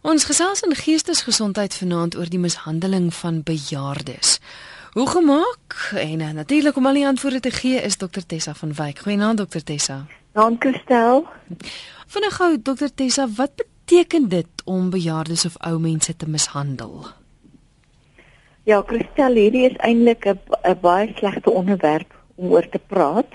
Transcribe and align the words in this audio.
Ons 0.00 0.24
gesels 0.24 0.62
in 0.64 0.72
geestesgesondheid 0.72 1.74
vanaand 1.76 2.14
oor 2.16 2.28
die 2.32 2.38
mishandeling 2.40 3.10
van 3.12 3.42
bejaardes. 3.44 4.38
Hoe 4.96 5.04
gemaak? 5.06 5.76
En 5.92 6.20
uh, 6.20 6.30
natuurlik 6.30 6.76
om 6.76 6.86
al 6.86 6.96
die 6.96 7.06
antwoorde 7.06 7.40
te 7.40 7.50
gee 7.50 7.82
is 7.84 7.96
Dr 8.00 8.24
Tessa 8.26 8.54
van 8.54 8.72
Wyk. 8.72 8.98
Goeienaand 9.04 9.42
Dr 9.44 9.60
Tessa. 9.60 10.06
Dan 10.32 10.56
Christel. 10.58 11.26
Vinnig 12.06 12.34
gou 12.36 12.56
Dr 12.62 12.88
Tessa, 12.94 13.28
wat 13.36 13.52
beteken 13.56 14.28
dit 14.28 14.64
om 14.64 14.90
bejaardes 14.90 15.44
of 15.44 15.60
ou 15.68 15.76
mense 15.78 16.16
te 16.16 16.28
mishandel? 16.28 17.04
Ja, 18.64 18.80
Christel, 18.86 19.36
hierdie 19.36 19.68
is 19.68 19.76
eintlik 19.76 20.24
'n 20.24 20.78
baie 20.80 21.12
slegte 21.16 21.50
onderwerp 21.50 22.14
om 22.34 22.50
oor 22.50 22.68
te 22.68 22.80
praat 22.86 23.28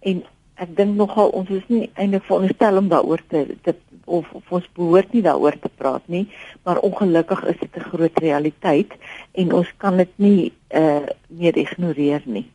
en 0.00 0.24
ek 0.54 0.76
dink 0.76 0.96
nogal 0.96 1.28
ons 1.28 1.48
is 1.48 1.64
nie 1.68 1.90
eintlik 1.94 2.24
veronderstel 2.24 2.76
om 2.76 2.88
daaroor 2.88 3.22
te, 3.28 3.56
te 3.62 3.74
of, 4.06 4.26
of 4.32 4.52
ons 4.58 4.66
behoort 4.78 5.12
nie 5.12 5.22
daaroor 5.22 5.58
te 5.60 5.68
praat 5.68 6.06
nie, 6.12 6.24
maar 6.64 6.82
ongelukkig 6.86 7.44
is 7.52 7.58
dit 7.60 7.76
'n 7.76 7.88
groot 7.90 8.18
realiteit 8.18 8.92
en 9.32 9.52
ons 9.52 9.70
kan 9.76 9.96
dit 9.96 10.12
nie 10.16 10.52
uh 10.70 11.06
meer 11.28 11.56
ignoreer 11.56 12.22
nie. 12.24 12.46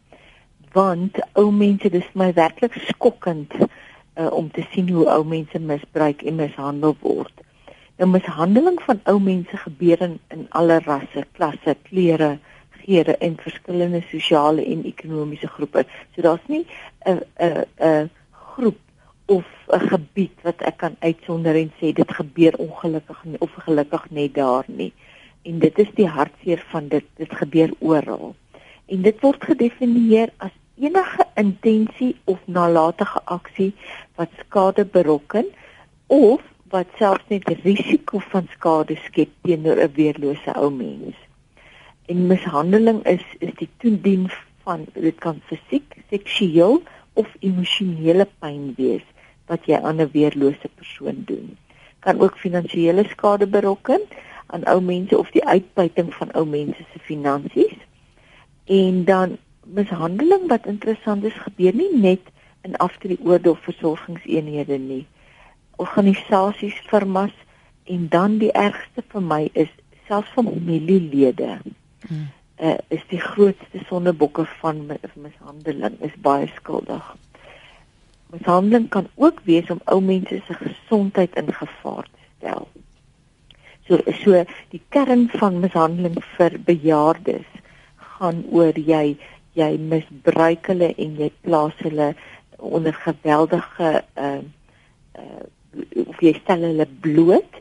Want 0.74 1.20
ou 1.34 1.52
mense, 1.52 1.90
dis 1.90 2.10
my 2.14 2.34
werklik 2.34 2.74
skokkend 2.88 3.54
uh 4.16 4.32
om 4.32 4.52
te 4.52 4.66
sien 4.72 4.90
hoe 4.90 5.06
ou 5.06 5.24
mense 5.24 5.60
misbruik 5.60 6.22
en 6.22 6.36
mishandel 6.36 6.96
word. 7.00 7.34
Nou 7.98 8.10
mishandeling 8.10 8.82
van 8.82 9.00
ou 9.04 9.20
mense 9.20 9.58
gebeur 9.58 10.02
in, 10.02 10.20
in 10.30 10.48
alle 10.50 10.80
rasse, 10.80 11.26
klasse, 11.32 11.76
kleure, 11.84 12.40
gere 12.82 13.18
en 13.18 13.38
verskillende 13.38 14.02
sosiale 14.10 14.66
en 14.66 14.86
ekonomiese 14.86 15.48
groepe. 15.48 15.86
So 16.16 16.22
daar's 16.22 16.48
nie 16.48 16.66
'n 17.06 17.22
'n 17.40 17.66
'n 17.80 18.10
groep 18.32 18.80
of 19.26 19.46
'n 19.68 19.88
gebied 19.88 20.36
wat 20.42 20.62
ek 20.62 20.78
kan 20.78 20.96
uitsonder 21.00 21.56
en 21.56 21.72
sê 21.80 21.94
dit 21.94 22.12
gebeur 22.14 22.54
ongelukkig 22.58 23.24
nie, 23.24 23.40
of 23.40 23.52
gelukkig 23.54 24.10
net 24.10 24.34
daar 24.34 24.66
nie. 24.68 24.94
En 25.42 25.60
dit 25.60 25.80
is 25.80 25.92
die 25.96 26.08
hartseer 26.08 26.64
van 26.70 26.88
dit. 26.88 27.06
Dit 27.16 27.34
gebeur 27.36 27.72
oral. 27.80 28.36
En 28.86 29.02
dit 29.02 29.22
word 29.22 29.44
gedefinieer 29.44 30.30
as 30.38 30.52
enige 30.78 31.26
intensie 31.36 32.16
of 32.24 32.40
nalatige 32.46 33.22
aksie 33.26 33.74
wat 34.16 34.30
skade 34.40 34.86
berokken 34.86 35.46
of 36.08 36.42
wat 36.70 36.88
selfs 36.98 37.28
net 37.28 37.48
risiko 37.64 38.20
van 38.20 38.48
skade 38.52 38.96
skep 38.96 39.30
teenoor 39.42 39.78
'n 39.78 39.94
weerlose 39.96 40.54
ou 40.56 40.72
mens 40.72 41.16
en 42.12 42.28
mishandeling 42.28 43.04
is 43.08 43.24
is 43.40 43.54
die 43.60 43.70
toedien 43.80 44.26
van 44.66 44.86
dit 44.94 45.18
kan 45.24 45.40
fisiek, 45.50 45.96
seksueel 46.10 46.82
of 47.22 47.36
emosionele 47.40 48.28
pyn 48.44 48.74
wees 48.78 49.06
wat 49.52 49.68
jy 49.70 49.78
aan 49.78 50.02
'n 50.02 50.12
weerlose 50.16 50.70
persoon 50.80 51.24
doen. 51.32 51.58
Kan 52.00 52.20
ook 52.20 52.38
finansiële 52.38 53.04
skade 53.14 53.48
berokken 53.48 54.02
aan 54.48 54.66
ou 54.66 54.82
mense 54.82 55.18
of 55.18 55.32
die 55.32 55.46
uitbuiting 55.46 56.14
van 56.14 56.32
ou 56.34 56.46
mense 56.46 56.84
se 56.92 57.00
finansies. 57.00 57.78
En 58.66 59.04
dan 59.06 59.38
mishandeling 59.66 60.48
wat 60.48 60.66
interessant 60.66 61.24
is 61.24 61.44
gebeur 61.46 61.76
nie 61.76 61.94
net 61.96 62.22
in 62.62 62.78
aftrede 62.78 63.50
of 63.52 63.60
versorgingseenhede 63.60 64.78
nie. 64.78 65.06
Organisasies, 65.76 66.82
firmas 66.90 67.34
en 67.84 68.08
dan 68.10 68.38
die 68.38 68.52
ergste 68.52 69.04
vir 69.14 69.22
my 69.22 69.50
is 69.54 69.72
selfs 70.08 70.30
familielede 70.36 71.58
hmm. 72.08 72.28
Uh, 72.62 72.78
is 72.94 73.04
die 73.10 73.20
grootste 73.20 73.82
sondebokke 73.90 74.46
van 74.62 74.86
mishandeling 75.16 75.98
is 76.06 76.14
baie 76.22 76.48
skuldig. 76.56 77.04
Mishandeling 78.32 78.88
kan 78.94 79.10
ook 79.16 79.42
wees 79.50 79.70
om 79.74 79.82
ou 79.86 80.00
mense 80.02 80.42
se 80.46 80.58
gesondheid 80.60 81.36
in 81.36 81.50
gevaar 81.54 82.06
te 82.06 82.28
stel. 82.38 82.68
So 83.90 84.00
so 84.22 84.44
die 84.74 84.82
kern 84.94 85.28
van 85.34 85.60
mishandeling 85.64 86.22
vir 86.38 86.60
bejaardes 86.70 87.50
gaan 88.18 88.44
oor 88.52 88.78
jy 88.78 89.18
jy 89.58 89.72
misbruik 89.78 90.70
hulle 90.72 90.94
en 90.96 91.18
jy 91.20 91.32
plaas 91.44 91.76
hulle 91.84 92.14
onder 92.62 92.94
geweldige 92.94 93.90
uh 94.16 94.38
uh 95.18 95.44
of 96.06 96.22
jy 96.24 96.34
stel 96.38 96.64
hulle 96.68 96.88
bloot 97.04 97.60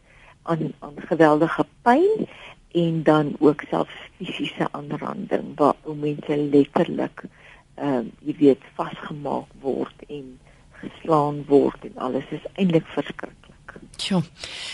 aan 0.51 0.71
aan 0.85 0.97
geweldige 1.09 1.65
pyn 1.87 2.29
en 2.73 3.03
dan 3.03 3.37
ook 3.39 3.63
selfs 3.69 3.97
fisiese 4.17 4.69
aanranding 4.71 5.57
waar 5.57 5.75
mense 5.97 6.37
letterlik 6.37 7.25
ehm 7.75 8.07
uh, 8.07 8.07
jy 8.27 8.35
weet 8.39 8.65
vasgemaak 8.77 9.49
word 9.61 10.05
en 10.09 10.39
geslaan 10.81 11.45
word 11.49 11.85
en 11.89 11.97
alles 11.97 12.29
is 12.31 12.45
eintlik 12.55 12.87
verskriklik. 12.87 13.75
Tjoh. 14.01 14.23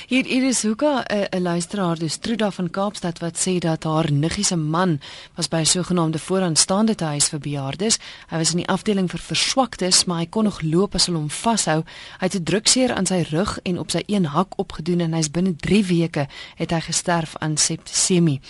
Hier 0.06 0.24
hier 0.24 0.44
is 0.46 0.62
Huka 0.62 1.04
'n 1.08 1.42
luisteraar, 1.42 1.98
dis 1.98 2.16
Truda 2.16 2.50
van 2.50 2.70
Kaapstad 2.70 3.18
wat 3.18 3.36
sê 3.38 3.58
dat 3.58 3.84
haar 3.84 4.12
niggie 4.12 4.44
se 4.44 4.56
man 4.56 5.00
was 5.34 5.48
by 5.48 5.56
'n 5.56 5.66
sogenaamde 5.66 6.18
vooraanstaande 6.18 6.94
huis 6.96 7.28
vir 7.28 7.38
bejaardes. 7.38 7.98
Hy 8.28 8.36
was 8.36 8.50
in 8.50 8.56
die 8.56 8.68
afdeling 8.68 9.10
vir 9.10 9.20
verswaktes, 9.20 10.04
maar 10.04 10.18
hy 10.18 10.26
kon 10.26 10.44
nog 10.44 10.62
loop 10.62 10.94
as 10.94 11.06
hulle 11.06 11.18
hom 11.18 11.30
vashou. 11.30 11.82
Hy 12.18 12.26
het 12.26 12.34
'n 12.34 12.42
drukseer 12.42 12.94
aan 12.94 13.06
sy 13.06 13.26
rug 13.30 13.58
en 13.62 13.78
op 13.78 13.90
sy 13.90 14.02
een 14.06 14.24
hak 14.24 14.58
opgedoen 14.58 15.00
en 15.00 15.12
hy's 15.12 15.30
binne 15.30 15.56
3 15.56 15.84
weke 15.84 16.28
het 16.54 16.70
hy 16.70 16.80
gesterf 16.80 17.36
aan 17.36 17.56
septisemie 17.56 18.40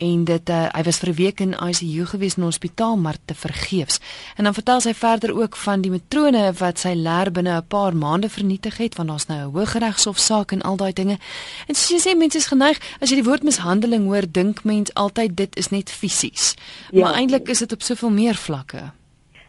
en 0.00 0.24
dit 0.24 0.50
uh, 0.50 0.66
hy 0.72 0.82
was 0.86 0.98
vir 1.02 1.10
'n 1.10 1.16
week 1.16 1.40
in 1.40 1.52
ICU 1.52 2.06
gewees 2.06 2.36
in 2.36 2.42
'n 2.42 2.50
hospitaal 2.52 2.96
maar 2.96 3.16
te 3.24 3.34
vergeefs. 3.34 4.00
En 4.36 4.44
dan 4.44 4.54
vertel 4.54 4.80
sy 4.80 4.94
verder 4.94 5.34
ook 5.34 5.56
van 5.56 5.80
die 5.80 5.90
matrone 5.90 6.52
wat 6.52 6.78
sy 6.78 6.94
leer 6.94 7.30
binne 7.32 7.56
'n 7.56 7.66
paar 7.66 7.96
maande 7.96 8.28
vernietig 8.28 8.76
het 8.76 8.96
want 8.96 9.08
daar's 9.08 9.26
nou 9.26 9.40
'n 9.40 9.52
hooggeregshof 9.54 10.18
saak 10.20 10.52
en 10.52 10.62
al 10.62 10.76
daai 10.76 10.92
dinge. 10.92 11.18
En 11.66 11.74
soos 11.74 11.90
jy 11.90 12.00
sê 12.04 12.16
mense 12.18 12.38
is 12.38 12.48
geneig 12.52 12.80
as 13.00 13.10
jy 13.10 13.20
die 13.20 13.26
woord 13.28 13.46
mishandeling 13.46 14.06
hoor 14.10 14.28
dink 14.28 14.64
mens 14.68 14.94
altyd 14.94 15.36
dit 15.36 15.60
is 15.60 15.70
net 15.74 15.90
fisies. 15.90 16.54
Ja. 16.90 17.04
Maar 17.04 17.20
eintlik 17.22 17.48
is 17.48 17.64
dit 17.64 17.72
op 17.72 17.82
soveel 17.82 18.10
meer 18.10 18.34
vlakke. 18.34 18.90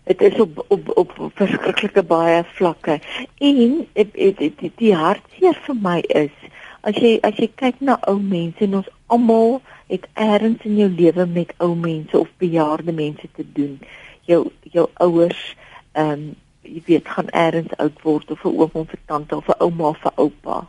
Dit 0.09 0.21
is 0.21 0.39
op 0.39 0.65
op 0.67 0.89
op 0.97 1.11
verskriklike 1.35 2.03
baie 2.03 2.43
vlakke. 2.55 2.99
En 3.37 3.87
die, 3.93 4.71
die 4.75 4.95
hartseer 4.95 5.59
vir 5.67 5.77
my 5.81 5.99
is 6.07 6.33
as 6.81 6.97
jy 6.97 7.19
as 7.23 7.37
jy 7.37 7.49
kyk 7.61 7.81
na 7.85 7.99
ou 8.09 8.17
mense 8.17 8.63
en 8.65 8.79
ons 8.81 8.89
almal 9.13 9.59
het 9.91 10.07
eers 10.15 10.65
in 10.65 10.77
jou 10.79 10.89
lewe 10.89 11.25
met 11.27 11.53
ou 11.59 11.75
mense 11.75 12.17
of 12.17 12.29
bejaarde 12.41 12.95
mense 12.95 13.27
te 13.35 13.45
doen. 13.53 13.77
Jou 14.25 14.47
jou 14.71 14.87
ouers 14.93 15.43
ehm 15.91 16.11
um, 16.11 16.31
jy 16.61 16.81
weet 16.85 17.07
gaan 17.07 17.31
eers 17.31 17.77
oud 17.77 18.01
word 18.03 18.31
of 18.31 18.45
'n 18.45 18.55
oom 18.61 18.75
of 18.83 18.93
'n 18.93 19.03
tante 19.05 19.35
of 19.35 19.47
'n 19.49 19.61
ouma 19.65 19.87
of 19.89 20.05
'n 20.05 20.15
oupa. 20.15 20.67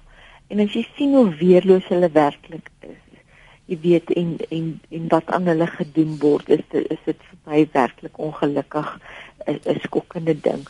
En 0.48 0.60
as 0.60 0.72
jy 0.72 0.86
sien 0.96 1.14
hoe 1.14 1.34
weerloos 1.34 1.88
hulle 1.88 2.10
werklik 2.10 2.70
is, 2.80 3.02
jy 3.66 3.78
weet 3.80 4.10
en 4.10 4.36
en 4.48 4.80
en 4.90 5.08
wat 5.08 5.26
aan 5.26 5.46
hulle 5.46 5.66
gedoen 5.66 6.18
word, 6.18 6.48
is 6.48 6.64
dit 6.68 6.90
is 6.90 7.02
dit 7.04 7.20
vir 7.28 7.38
my 7.44 7.68
werklik 7.72 8.18
ongelukkig 8.18 8.98
'n 9.46 9.80
skokkende 9.82 10.40
ding 10.40 10.66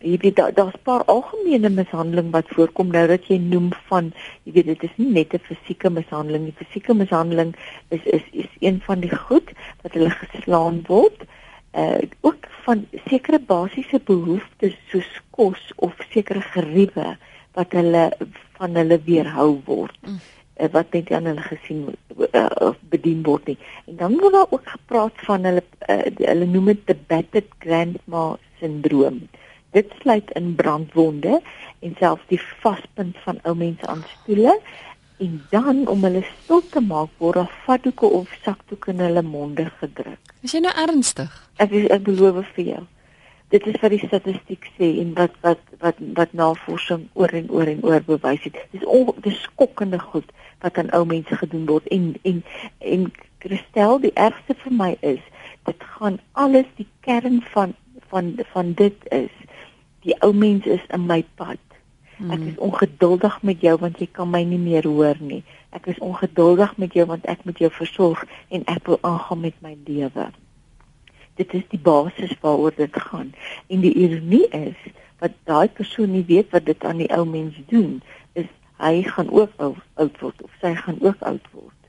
jy 0.00 0.16
weet 0.16 0.36
daar 0.36 0.52
daar's 0.54 0.74
'n 0.74 0.82
paar 0.82 1.04
algemene 1.04 1.68
mishandeling 1.68 2.30
wat 2.30 2.48
voorkom 2.48 2.90
nou 2.90 3.06
dat 3.06 3.26
jy 3.26 3.36
noem 3.36 3.68
van 3.88 4.12
jy 4.42 4.52
weet 4.52 4.66
dit 4.66 4.82
is 4.82 4.96
nie 4.96 5.10
net 5.12 5.34
'n 5.34 5.38
fisieke 5.38 5.90
mishandeling 5.90 6.44
nie 6.44 6.54
fisieke 6.56 6.94
mishandeling 6.94 7.54
is 7.88 8.04
is 8.04 8.22
is 8.32 8.48
een 8.60 8.80
van 8.80 9.00
die 9.00 9.16
goed 9.16 9.50
wat 9.82 9.92
hulle 9.92 10.10
geslaan 10.10 10.82
word 10.86 11.24
uh 11.72 12.02
ook 12.20 12.46
van 12.64 12.86
sekere 13.08 13.38
basiese 13.38 14.00
behoeftes 14.04 14.76
soos 14.90 15.10
kos 15.30 15.72
of 15.76 15.94
sekere 16.10 16.40
geriewe 16.40 17.16
wat 17.58 17.72
hulle 17.78 18.04
van 18.58 18.74
hulle 18.74 19.00
weerhou 19.06 19.60
word 19.64 19.96
mm. 20.06 20.18
uh, 20.60 20.68
wat 20.74 20.92
net 20.92 21.12
aan 21.12 21.30
hulle 21.30 21.46
gesien 21.46 21.84
uh, 22.32 22.46
of 22.70 22.76
bedien 22.94 23.22
word 23.22 23.46
nie 23.52 23.58
en 23.86 24.00
dan 24.02 24.18
word 24.18 24.38
daar 24.38 24.56
ook 24.56 24.66
gepraat 24.76 25.26
van 25.28 25.46
hulle 25.50 25.64
uh, 25.88 26.02
hulle 26.18 26.50
noem 26.56 26.72
dit 26.72 26.86
the 26.86 26.98
battered 27.12 27.54
grandma 27.58 28.24
syndroom 28.58 29.22
Dit 29.70 29.92
sluit 30.02 30.30
in 30.34 30.54
brandwonde 30.54 31.40
en 31.78 31.92
selfs 31.98 32.26
die 32.26 32.40
vaspunt 32.62 33.18
van 33.22 33.38
ou 33.46 33.54
mense 33.54 33.86
aan 33.86 34.02
stoele 34.16 34.56
en 35.20 35.36
dan 35.50 35.86
om 35.88 36.02
hulle 36.02 36.22
stil 36.26 36.62
te 36.72 36.80
maak 36.80 37.12
word 37.22 37.38
daar 37.38 37.52
vatdoeke 37.66 38.08
of 38.18 38.32
sakdoeke 38.44 38.90
in 38.90 39.02
hulle 39.04 39.22
monde 39.22 39.68
gedruk. 39.78 40.34
Is 40.42 40.56
jy 40.56 40.62
nou 40.64 40.72
ernstig? 40.74 41.30
Ek 41.60 41.74
ek 41.92 42.06
beloof 42.08 42.48
vir 42.56 42.66
jou. 42.74 42.82
Dit 43.50 43.66
is 43.66 43.80
wat 43.82 43.90
die 43.90 44.04
statistiek 44.04 44.68
sê 44.76 44.92
en 45.02 45.14
wat 45.18 45.34
wat 45.46 45.62
wat 45.82 45.98
wat 46.18 46.32
navorsing 46.38 47.08
oor 47.18 47.32
en 47.34 47.50
oor 47.50 47.68
en 47.68 47.82
oor 47.84 48.04
bewys 48.06 48.46
het. 48.46 48.60
Dis 48.74 48.86
on, 48.86 49.10
dis 49.24 49.42
skokkende 49.48 49.98
goed 49.98 50.28
wat 50.64 50.78
aan 50.78 50.92
ou 50.96 51.04
mense 51.08 51.36
gedoen 51.42 51.66
word 51.68 51.88
en 51.96 52.14
en 52.22 52.42
en 52.78 53.10
Christel 53.42 54.00
die 54.04 54.14
ergste 54.14 54.56
vir 54.62 54.76
my 54.82 54.90
is 55.00 55.22
dit 55.68 55.84
gaan 55.96 56.18
alles 56.32 56.68
die 56.76 56.88
kern 57.06 57.40
van 57.52 57.74
van 58.12 58.34
van 58.52 58.72
dit 58.74 59.08
is 59.14 59.32
die 60.06 60.16
ou 60.24 60.32
mens 60.32 60.66
is 60.66 60.84
in 60.88 61.06
my 61.06 61.20
pad. 61.34 61.60
Ek 62.20 62.38
is 62.38 62.54
hmm. 62.54 62.64
ongeduldig 62.68 63.42
met 63.42 63.60
jou 63.64 63.76
want 63.80 63.98
jy 64.00 64.08
kan 64.12 64.30
my 64.30 64.42
nie 64.44 64.60
meer 64.60 64.86
hoor 64.88 65.16
nie. 65.20 65.42
Ek 65.76 65.86
is 65.92 65.98
ongeduldig 66.04 66.76
met 66.76 66.96
jou 66.96 67.06
want 67.08 67.26
ek 67.32 67.44
moet 67.48 67.60
jou 67.60 67.70
versorg 67.72 68.24
en 68.48 68.64
ek 68.68 68.88
wil 68.88 68.98
aangaan 69.00 69.40
met 69.48 69.60
my 69.64 69.76
lewe. 69.86 70.30
Dit 71.40 71.54
is 71.56 71.66
die 71.72 71.80
basis 71.80 72.36
waaroor 72.44 72.74
dit 72.76 72.96
gaan. 73.08 73.32
En 73.72 73.84
die 73.84 73.94
ironie 73.96 74.46
is 74.56 74.80
wat 75.20 75.36
daai 75.48 75.68
persoon 75.68 76.12
nie 76.12 76.24
weet 76.28 76.52
wat 76.54 76.66
dit 76.68 76.84
aan 76.84 77.00
die 77.02 77.10
ou 77.16 77.24
mens 77.28 77.56
doen 77.72 78.00
is 78.32 78.48
hy 78.80 79.02
gaan 79.04 79.28
ook 79.30 79.52
oud 79.60 80.20
word 80.24 80.42
of 80.46 80.52
sy 80.62 80.72
gaan 80.78 81.00
ook 81.04 81.20
oud 81.28 81.48
word 81.52 81.80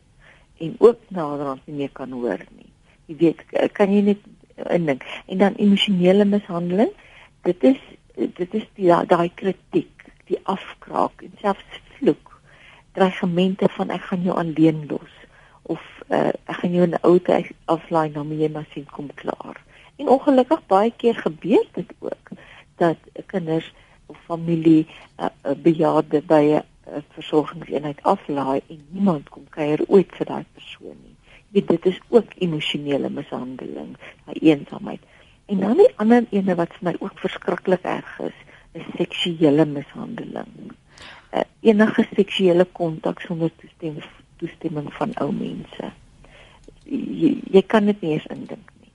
en 0.62 0.76
ook 0.78 1.00
naderhand 1.08 1.64
nie 1.66 1.76
meer 1.76 1.94
kan 1.98 2.12
hoor 2.12 2.44
nie. 2.58 2.68
Jy 3.10 3.16
weet, 3.24 3.40
kan 3.74 3.94
jy 3.94 4.02
net 4.12 4.28
indink. 4.70 5.06
En 5.26 5.40
dan 5.42 5.58
emosionele 5.58 6.28
mishandeling, 6.28 6.92
dit 7.48 7.64
is 7.72 7.80
dit 8.16 8.54
is 8.60 8.68
die 8.78 8.92
daai 9.10 9.32
kritiek, 9.40 10.06
die 10.30 10.38
afkraak 10.52 11.24
en 11.26 11.34
selfs 11.42 11.80
vloek, 11.96 12.36
dreigemente 12.94 13.72
van 13.78 13.90
ek 13.96 14.04
gaan 14.12 14.28
jou 14.28 14.36
alleen 14.38 14.84
los 14.92 15.21
uh, 16.12 16.32
ek 16.52 16.58
gaan 16.60 16.74
jou 16.76 16.88
'n 16.88 16.98
huis 17.26 17.52
aflaai 17.66 18.10
na 18.10 18.24
my 18.24 18.48
maar 18.48 18.68
sien 18.74 18.86
kom 18.86 19.08
klaar. 19.16 19.58
En 19.96 20.08
ongelukkig 20.08 20.66
baie 20.68 20.92
keer 20.98 21.16
gebeur 21.16 21.66
dit 21.74 21.94
ook 22.00 22.30
dat 22.76 22.98
kinders 23.26 23.74
of 24.06 24.18
familie 24.26 24.88
uh, 25.20 25.28
bejaarde 25.56 26.22
by 26.22 26.44
'n 26.44 26.64
uh, 26.88 27.02
versorgingseenheid 27.16 28.04
aflaai 28.04 28.62
en 28.68 28.86
niemand 28.90 29.30
kom 29.30 29.46
kuier 29.50 29.80
ooit 29.88 30.12
vir 30.18 30.26
daai 30.26 30.46
persoon 30.54 30.98
nie. 31.04 31.16
Jy 31.52 31.60
weet 31.60 31.68
dit 31.68 31.86
is 31.86 32.00
ook 32.10 32.34
emosionele 32.36 33.10
mishandeling, 33.10 33.96
daai 34.26 34.40
eensaamheid. 34.40 35.02
En 35.46 35.60
dan 35.60 35.78
die 35.78 35.94
ander 35.96 36.26
ene 36.30 36.56
wat 36.56 36.74
vir 36.74 36.92
my 36.92 36.96
ook 37.00 37.20
verskriklik 37.20 37.84
erg 37.84 38.20
is, 38.20 38.38
is 38.72 38.86
seksuele 38.98 39.66
mishandeling. 39.66 40.72
Uh, 41.34 41.44
enige 41.62 42.08
seksuele 42.16 42.66
kontak 42.66 43.20
sonder 43.20 43.52
toestemming 43.56 44.04
toestemming 44.42 44.94
van 44.94 45.12
ou 45.22 45.32
mense. 45.34 45.92
Jy, 46.86 47.32
jy 47.54 47.64
kan 47.68 47.86
dit 47.90 48.02
nie 48.02 48.16
eens 48.16 48.28
indink 48.34 48.70
nie. 48.80 48.92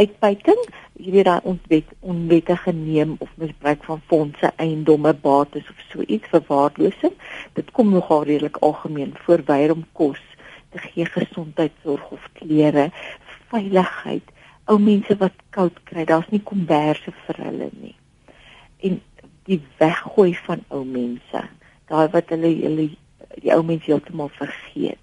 Uitbuiting, 0.00 0.60
jy 1.00 1.14
weet 1.16 1.28
daai 1.28 1.48
ontwet 1.52 1.94
onwettige 2.00 2.72
neem 2.76 3.16
of 3.18 3.30
misbruik 3.40 3.84
van 3.88 4.02
fondse, 4.12 4.52
eiendomme, 4.56 5.14
bates 5.24 5.68
of 5.72 5.86
so 5.90 6.04
iets 6.06 6.28
verwaarlosing, 6.32 7.16
dit 7.58 7.70
kom 7.76 7.92
nogal 7.94 8.26
redelik 8.28 8.60
algemeen 8.64 9.16
voor 9.24 9.44
weier 9.46 9.74
om 9.74 9.86
kos 9.92 10.20
te 10.70 10.78
gee 10.78 11.06
gesondheidsorg 11.08 12.10
of 12.14 12.28
klere, 12.38 12.90
veiligheid 13.50 14.28
ou 14.70 14.78
mense 14.78 15.16
wat 15.18 15.34
koud 15.54 15.78
kry, 15.88 16.04
daar's 16.06 16.30
nie 16.30 16.42
komberse 16.46 17.12
vir 17.26 17.40
hulle 17.42 17.70
nie. 17.80 17.96
En 18.86 19.00
die 19.48 19.58
weggooi 19.80 20.32
van 20.46 20.62
ou 20.70 20.84
mense, 20.86 21.42
daai 21.90 22.06
wat 22.14 22.30
hulle 22.34 22.52
hulle 22.60 22.90
die 23.40 23.52
ou 23.54 23.62
mense 23.66 23.90
heeltemal 23.90 24.30
vergeet. 24.36 25.02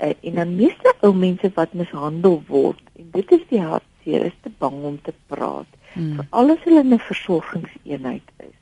Uh, 0.00 0.14
en 0.20 0.34
dan 0.40 0.56
meeste 0.56 0.94
ou 1.04 1.12
mense 1.14 1.50
wat 1.54 1.72
mishandel 1.76 2.38
word 2.48 2.80
en 2.96 3.10
dit 3.12 3.32
is 3.36 3.42
die 3.50 3.60
hartseer 3.60 4.24
is 4.30 4.38
te 4.42 4.52
bang 4.58 4.78
om 4.92 4.96
te 5.04 5.12
praat. 5.28 5.68
Hmm. 5.92 6.14
Vir 6.16 6.26
alles 6.30 6.64
hulle 6.64 6.80
in 6.80 6.94
'n 6.94 6.98
versorgingseenheid 6.98 8.26
is. 8.38 8.56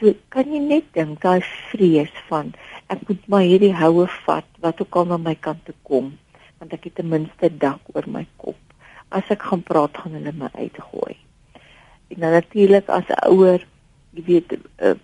So 0.00 0.14
kan 0.28 0.52
jy 0.52 0.58
net 0.58 0.92
dink 0.92 1.20
daai 1.20 1.40
vrees 1.70 2.14
van 2.28 2.54
ek 2.88 3.08
moet 3.08 3.28
maar 3.28 3.44
hierdie 3.44 3.74
houe 3.76 4.06
vat 4.26 4.48
wat 4.60 4.80
ook 4.80 4.96
al 4.96 5.04
na 5.04 5.16
my 5.16 5.34
kant 5.34 5.64
toe 5.64 5.76
kom 5.82 6.18
want 6.58 6.72
ek 6.72 6.84
het 6.84 6.94
ten 6.94 7.08
minste 7.08 7.50
dak 7.58 7.80
oor 7.92 8.06
my 8.08 8.26
kop 8.36 8.56
as 9.14 9.30
ek 9.30 9.42
gaan 9.48 9.62
praat 9.62 9.96
gaan 10.00 10.16
hulle 10.18 10.32
my 10.32 10.48
uitgooi. 10.54 11.16
En 12.08 12.20
dan 12.20 12.30
natuurlik 12.30 12.88
as 12.88 13.08
'n 13.08 13.28
ouer, 13.30 13.66
jy 14.14 14.22
weet, 14.24 14.56
uh, 14.78 14.94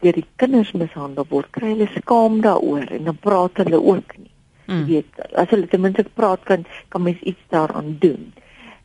deur 0.00 0.12
die 0.12 0.26
kinders 0.36 0.72
mishandel 0.72 1.26
word, 1.28 1.50
kry 1.50 1.68
hulle 1.74 1.88
skaam 1.94 2.40
daaroor 2.40 2.90
en 2.90 3.04
dan 3.04 3.16
praat 3.16 3.56
hulle 3.62 3.80
ook 3.82 4.16
nie. 4.18 4.29
Mm. 4.70 4.84
Jy 4.86 5.00
weet, 5.00 5.24
as 5.34 5.50
hulle 5.50 5.66
ten 5.66 5.82
minste 5.82 6.06
praat 6.14 6.44
kan 6.48 6.66
kan 6.88 7.02
mens 7.02 7.20
iets 7.26 7.42
daaraan 7.50 7.96
doen. 8.02 8.30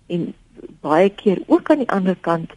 En 0.09 0.33
baie 0.81 1.09
keer 1.13 1.43
ook 1.45 1.69
aan 1.69 1.83
die 1.83 1.93
ander 1.93 2.17
kant, 2.25 2.53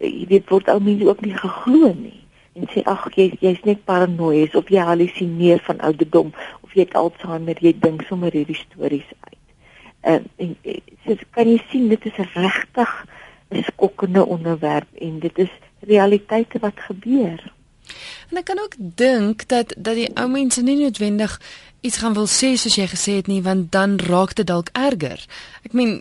eh, 0.00 0.10
jy 0.10 0.26
weet, 0.34 0.50
word 0.50 0.68
ou 0.68 0.80
mense 0.82 1.06
ook 1.08 1.22
nie 1.22 1.36
geglo 1.36 1.94
nie 1.94 2.18
en 2.52 2.66
sê 2.68 2.82
ag 2.84 3.06
jy 3.16 3.30
jy's 3.40 3.62
net 3.64 3.84
paranoïes 3.88 4.52
of 4.58 4.68
jy 4.68 4.82
halusineer 4.84 5.62
van 5.64 5.78
ouderdom 5.88 6.34
of 6.60 6.74
jy 6.76 6.84
het 6.84 6.96
Alzheimer 7.00 7.56
jy 7.64 7.72
dink 7.80 8.04
sommer 8.04 8.34
hierdie 8.36 8.58
stories 8.58 9.08
uit 9.08 9.38
uh, 10.04 10.20
en 10.36 10.52
eh, 10.62 10.80
so 11.06 11.16
kan 11.32 11.48
jy 11.48 11.58
sien 11.70 11.88
dit 11.88 12.06
is 12.10 12.18
regtig 12.34 12.92
'n 13.52 13.64
skokkende 13.68 14.24
onderwerp 14.26 14.88
en 15.00 15.18
dit 15.20 15.38
is 15.38 15.50
realiteite 15.80 16.58
wat 16.58 16.78
gebeur. 16.88 17.40
En 18.30 18.40
ek 18.40 18.48
kan 18.50 18.60
ook 18.62 18.74
dink 18.78 19.48
dat 19.48 19.74
dat 19.76 19.94
die 19.98 20.10
ou 20.14 20.28
mense 20.30 20.62
nie 20.62 20.78
noodwendig 20.80 21.38
iets 21.82 21.98
gaan 21.98 22.14
wil 22.14 22.28
sê 22.30 22.52
soos 22.54 22.76
jy 22.78 22.86
gesê 22.86 23.16
het 23.18 23.28
nie 23.30 23.40
want 23.42 23.72
dan 23.74 23.96
raak 23.98 24.36
dit 24.38 24.46
dalk 24.46 24.70
erger. 24.78 25.24
Ek 25.66 25.74
meen 25.74 25.98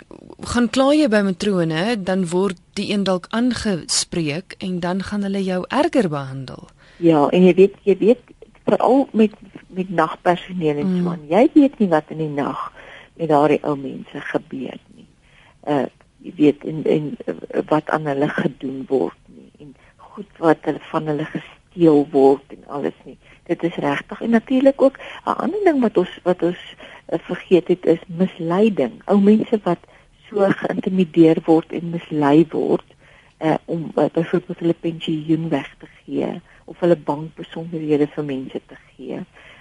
gaan 0.53 0.69
kla 0.69 0.91
jy 0.93 1.07
by 1.09 1.23
matrone 1.25 1.95
dan 2.09 2.27
word 2.33 2.59
die 2.77 2.91
een 2.91 3.03
dalk 3.07 3.25
aangespreek 3.29 4.55
en 4.59 4.79
dan 4.79 5.01
gaan 5.09 5.25
hulle 5.25 5.41
jou 5.43 5.63
erger 5.69 6.09
behandel. 6.09 6.69
Ja, 7.01 7.25
en 7.33 7.47
jy 7.49 7.55
weet 7.57 7.79
jy 7.87 7.97
weet 7.97 8.21
veral 8.69 9.07
met 9.17 9.33
met 9.71 9.89
nagpersoneel 9.89 10.83
en 10.83 10.93
so 10.99 11.09
aan. 11.09 11.23
Mm. 11.23 11.31
Jy 11.31 11.47
weet 11.53 11.79
nie 11.79 11.89
wat 11.89 12.13
in 12.13 12.21
die 12.21 12.29
nag 12.29 12.67
met 13.17 13.29
daardie 13.31 13.61
ou 13.65 13.75
mense 13.79 14.23
gebeur 14.33 14.77
nie. 14.95 15.09
Uh 15.65 15.87
jy 16.21 16.33
weet 16.37 16.65
en 16.69 16.83
en 16.85 17.05
uh, 17.25 17.61
wat 17.71 17.89
aan 17.89 18.05
hulle 18.05 18.27
gedoen 18.29 18.83
word 18.89 19.17
nie 19.33 19.49
en 19.65 19.73
goed 20.13 20.41
wat 20.43 20.67
hulle 20.69 20.83
van 20.91 21.09
hulle 21.09 21.25
gesteel 21.71 22.07
word 22.11 22.43
en 22.49 22.63
alles 22.67 22.95
nie. 23.03 23.17
Dit 23.47 23.63
is 23.63 23.75
regtig 23.75 24.21
en 24.21 24.29
natuurlik 24.29 24.81
ook 24.81 24.97
'n 25.25 25.29
ander 25.29 25.63
ding 25.63 25.81
wat 25.81 25.97
ons 25.97 26.19
wat 26.23 26.43
ons 26.43 26.75
uh, 27.09 27.19
vergeet 27.19 27.67
het 27.67 27.85
is 27.85 27.99
misleiding. 28.07 29.01
Ou 29.05 29.19
mense 29.19 29.59
wat 29.63 29.79
so 30.29 30.47
geïntimideer 30.47 31.37
word 31.45 31.71
en 31.71 31.89
mislei 31.89 32.45
word 32.49 32.85
uh 33.39 33.55
om 33.65 33.91
uh, 33.95 34.05
byvoorbeeld 34.13 34.59
hulle 34.59 34.73
pensioen 34.73 35.49
weg 35.49 35.75
te 35.79 35.87
gee 36.05 36.41
of 36.65 36.79
hulle 36.79 36.95
bankbesonderhede 36.95 38.07
vir 38.07 38.23
mense 38.23 38.61
te 38.65 38.75
gee. 38.95 39.19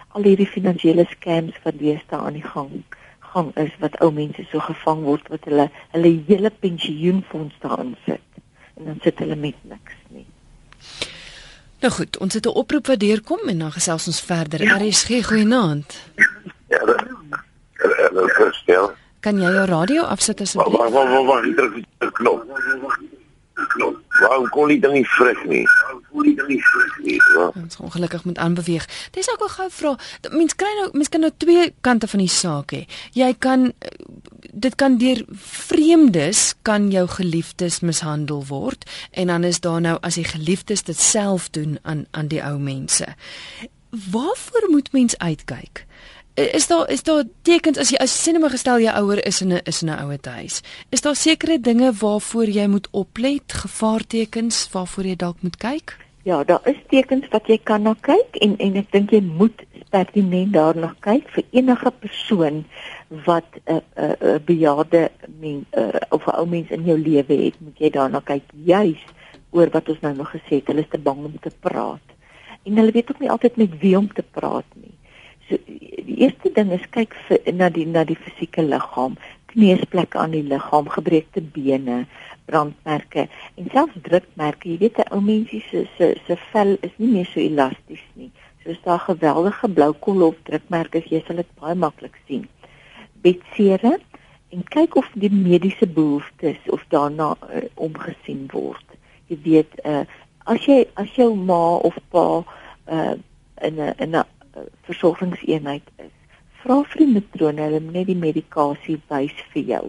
Al 0.08 0.22
hierdie 0.22 0.46
finansiële 0.46 1.06
scams 1.10 1.62
wat 1.62 1.78
deesdae 1.78 2.18
aan 2.18 2.32
die 2.32 2.50
gang 2.54 2.82
gang 3.20 3.56
is 3.56 3.70
wat 3.78 4.00
ou 4.00 4.10
mense 4.10 4.44
so 4.50 4.58
gevang 4.58 5.02
word 5.02 5.28
wat 5.28 5.44
hulle 5.44 5.70
hulle 5.92 6.22
hele 6.26 6.50
pensioenfonds 6.50 7.54
daarin 7.60 7.96
sit 8.04 8.26
en 8.76 8.84
dan 8.84 8.98
sit 9.02 9.18
hulle 9.18 9.36
met 9.36 9.56
niks 9.62 9.94
nie. 10.08 10.26
Nou 11.80 11.92
goed, 11.92 12.18
ons 12.18 12.34
het 12.34 12.46
'n 12.46 12.48
oproep 12.48 12.86
wat 12.86 12.98
deurkom 12.98 13.48
en 13.48 13.58
dan 13.58 13.72
gesels 13.72 14.06
ons 14.06 14.20
verder. 14.20 14.62
Ja. 14.62 14.76
RSG 14.76 15.24
goeienaand. 15.26 16.00
Ja, 16.68 16.84
dat 16.84 17.04
is 18.48 18.56
stil. 18.56 18.92
Kan 19.20 19.38
jy 19.38 19.52
jou 19.52 19.66
radio 19.66 20.02
afsit 20.02 20.40
asseblief? 20.40 20.76
Wag, 20.76 20.90
wag, 20.90 21.08
wag, 21.08 21.26
wag, 21.26 21.44
ek 21.44 21.56
druk 21.56 21.74
die 21.74 22.10
knop. 22.12 22.46
Knop. 23.68 23.96
Waarom 24.20 24.48
kon 24.48 24.68
die 24.68 24.80
ding 24.80 24.92
nie 24.92 25.06
frik 25.06 25.44
nie? 25.48 25.66
Nie? 27.02 27.20
Ons 27.54 27.76
ongelukkig 27.76 28.24
moet 28.24 28.38
aanbeweeg. 28.38 28.88
Dis 29.10 29.30
ook 29.30 29.42
'n 29.44 29.48
gou 29.48 29.70
vra. 29.70 29.98
Mens 30.30 30.56
kry 30.56 30.68
nou 30.78 30.88
mens 30.92 31.08
kan 31.08 31.20
nou 31.20 31.32
twee 31.36 31.74
kante 31.80 32.08
van 32.08 32.18
die 32.18 32.28
saak 32.28 32.72
hê. 32.72 32.86
Jy 33.12 33.34
kan 33.38 33.72
dit 34.52 34.74
kan 34.74 34.96
deur 34.96 35.24
vreemdes 35.34 36.54
kan 36.62 36.90
jou 36.90 37.08
geliefdes 37.08 37.80
mishandel 37.80 38.44
word 38.46 38.90
en 39.10 39.26
dan 39.26 39.44
is 39.44 39.60
daar 39.60 39.80
nou 39.80 39.98
as 40.00 40.14
die 40.14 40.24
geliefdes 40.24 40.82
dit 40.82 40.98
self 40.98 41.50
doen 41.50 41.78
aan 41.82 42.06
aan 42.10 42.28
die 42.28 42.42
ou 42.42 42.58
mense. 42.58 43.06
Waarvoor 43.90 44.70
moet 44.70 44.92
mens 44.92 45.18
uitkyk? 45.18 45.86
Is 46.34 46.66
daar 46.66 46.90
is 46.90 47.02
daar 47.02 47.24
tekens 47.42 47.78
as 47.78 47.90
jy 47.90 47.96
as 47.96 48.22
sinema 48.22 48.48
gestel 48.48 48.78
jy 48.78 48.92
ouer 49.00 49.26
is 49.26 49.40
in 49.40 49.52
'n 49.52 49.60
is 49.64 49.82
in 49.82 49.90
'n 49.90 49.98
ouer 50.04 50.18
huis. 50.22 50.62
Is 50.90 51.00
daar 51.00 51.16
sekere 51.16 51.60
dinge 51.60 51.92
waarvoor 51.92 52.48
jy 52.48 52.66
moet 52.66 52.88
oplet, 52.90 53.52
gevaartekens 53.52 54.68
waarvoor 54.72 55.04
jy 55.04 55.16
dalk 55.16 55.42
moet 55.42 55.56
kyk? 55.56 55.96
Ja, 56.22 56.44
daar 56.44 56.60
is 56.64 56.76
tekens 56.88 57.28
wat 57.30 57.46
jy 57.46 57.58
kan 57.62 57.82
na 57.82 57.94
kyk 58.00 58.36
en 58.40 58.58
en 58.58 58.76
ek 58.76 58.92
dink 58.92 59.10
jy 59.10 59.20
moet 59.20 59.62
pertinent 59.90 60.52
daarna 60.52 60.94
kyk 61.00 61.28
vir 61.34 61.44
enige 61.50 61.90
persoon 61.90 62.64
wat 63.26 63.48
'n 63.66 63.72
uh, 63.72 63.80
'n 63.96 64.04
uh, 64.04 64.34
uh, 64.34 64.38
bejaarde 64.44 65.10
men 65.40 65.66
uh, 65.72 66.00
of 66.10 66.26
'n 66.26 66.36
ou 66.36 66.46
mens 66.46 66.70
in 66.70 66.84
jou 66.84 66.98
lewe 66.98 67.44
het, 67.44 67.60
moet 67.60 67.78
jy 67.78 67.90
daarna 67.90 68.20
kyk 68.20 68.42
juis 68.64 69.02
oor 69.50 69.70
wat 69.70 69.88
ons 69.88 70.00
nou 70.00 70.14
nog 70.14 70.30
gesê 70.30 70.60
het, 70.60 70.66
hulle 70.66 70.80
is 70.80 70.90
te 70.90 70.98
bang 70.98 71.24
om 71.24 71.38
te 71.40 71.50
praat. 71.60 72.06
En 72.62 72.76
hulle 72.76 72.92
weet 72.92 73.10
ook 73.10 73.20
nie 73.20 73.30
altyd 73.30 73.56
met 73.56 73.78
wie 73.80 73.96
om 73.98 74.12
te 74.12 74.22
praat 74.22 74.68
nie. 74.74 74.89
Eerste 76.20 76.50
ding 76.52 76.72
is 76.76 76.84
kyk 76.92 77.14
vir, 77.26 77.38
na 77.56 77.70
die 77.72 77.86
na 77.88 78.02
die 78.04 78.18
fisieke 78.18 78.60
liggaam, 78.66 79.14
kneusplekke 79.52 80.18
aan 80.20 80.34
die 80.36 80.44
liggaam, 80.44 80.90
gebreekte 80.92 81.40
bene, 81.54 82.02
brandmerke 82.50 83.26
en 83.56 83.70
selfs 83.72 83.96
drukmerke. 84.04 84.68
Jy 84.68 84.78
weet 84.82 84.98
'n 84.98 85.14
ou 85.16 85.20
mensie 85.24 85.62
se 85.70 85.86
se 85.96 86.14
se 86.26 86.36
vel 86.52 86.76
is 86.86 86.94
nie 86.98 87.10
meer 87.14 87.28
so 87.32 87.40
elasties 87.40 88.04
nie. 88.14 88.30
So 88.62 88.70
as 88.70 88.82
daar 88.84 89.00
geweldige 89.08 89.68
blou 89.76 89.92
kol 90.06 90.22
of 90.28 90.36
drukmerke 90.48 91.02
jy 91.10 91.22
sal 91.26 91.36
dit 91.36 91.52
baie 91.60 91.74
maklik 91.74 92.16
sien. 92.26 92.48
Bedsere 93.22 93.98
en 94.52 94.64
kyk 94.74 94.96
of 94.96 95.08
die 95.14 95.30
mediese 95.32 95.86
behoeftes 95.86 96.60
of 96.68 96.84
daarna 96.88 97.36
uh, 97.48 97.64
omgesien 97.74 98.48
word. 98.52 98.86
Jy 99.28 99.38
weet 99.44 99.80
uh 99.84 100.04
as 100.44 100.66
jy 100.66 100.84
as 100.96 101.10
jou 101.14 101.34
ma 101.36 101.78
of 101.88 101.96
pa 102.10 102.44
uh 102.88 103.14
in 103.62 103.80
'n 103.80 103.94
in 103.98 104.16
'n 104.16 104.24
versorgingseenheid 104.88 105.86
is. 105.98 106.14
Vra 106.62 106.82
vir 106.92 107.04
die 107.04 107.12
matrone 107.14 107.68
hulle 107.68 107.80
net 107.80 108.06
die 108.10 108.18
medikasie 108.18 108.98
wys 109.12 109.36
vir 109.54 109.62
jou 109.74 109.84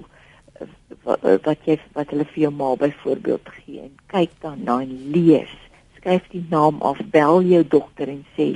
wat, 1.04 1.26
wat 1.46 1.68
jy 1.68 1.78
wat 1.98 2.14
hulle 2.14 2.28
vir 2.34 2.44
jou 2.46 2.54
ma 2.54 2.76
byvoorbeeld 2.80 3.52
gee 3.58 3.82
en 3.88 3.92
kyk 4.14 4.34
dan 4.46 4.64
na 4.68 4.82
en 4.86 4.94
lees 5.16 5.54
skryf 6.02 6.26
die 6.34 6.44
naam 6.50 6.82
af, 6.82 6.98
bel 7.14 7.44
jou 7.46 7.62
dokter 7.68 8.10
en 8.10 8.24
sê 8.36 8.48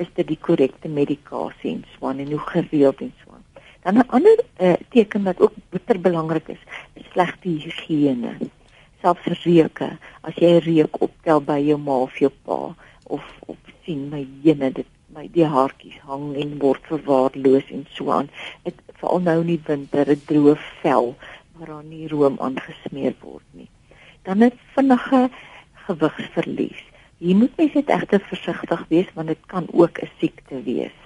is 0.00 0.10
dit 0.16 0.26
die 0.26 0.40
korrekte 0.40 0.88
medikasie 0.88 1.74
en 1.74 1.82
swaan 1.94 2.22
en 2.24 2.32
hoe 2.32 2.40
gereeld 2.48 3.02
en 3.04 3.12
swaan. 3.22 3.42
Dan 3.84 3.98
'n 4.00 4.08
ander 4.08 4.38
uh, 4.60 4.72
teken 4.88 5.24
wat 5.24 5.40
ook 5.40 5.52
bitter 5.70 6.00
belangrik 6.00 6.48
is, 6.48 6.62
is 6.94 7.04
slegte 7.12 7.48
higiëne. 7.48 8.38
Selfs 9.02 9.44
reuke, 9.44 9.90
as 10.20 10.34
jy 10.40 10.58
reuk 10.64 10.96
optel 11.04 11.40
by 11.44 11.60
jou 11.60 11.78
ma 11.78 11.96
of 12.08 12.16
jou 12.18 12.32
pa 12.44 12.74
of 13.04 13.24
of 13.46 13.56
sien 13.84 14.08
my 14.08 14.26
jene 14.42 14.72
dit 14.72 14.88
my 15.14 15.28
die 15.34 15.46
haartjies 15.46 15.98
hang 16.08 16.32
en 16.42 16.56
word 16.62 16.82
verwaarloos 16.90 17.68
en 17.74 17.84
so 17.94 18.10
aan. 18.10 18.30
Dit 18.66 18.80
veral 18.98 19.22
nou 19.22 19.36
in 19.42 19.50
die 19.52 19.62
winter, 19.66 20.10
'n 20.10 20.22
droë 20.30 20.54
vel 20.82 21.14
waaraan 21.58 21.88
nie 21.88 22.08
room 22.08 22.38
aangesmeer 22.42 23.14
word 23.20 23.46
nie. 23.52 23.68
Dan 24.26 24.42
'n 24.42 24.52
vinnige 24.74 25.30
gewigsverlies. 25.86 26.82
Hier 27.18 27.36
moet 27.36 27.56
mens 27.56 27.72
net 27.72 27.88
egter 27.88 28.20
versigtig 28.20 28.84
wees 28.88 29.12
want 29.14 29.28
dit 29.28 29.42
kan 29.46 29.66
ook 29.72 30.02
'n 30.02 30.10
siekte 30.18 30.62
wees. 30.62 30.98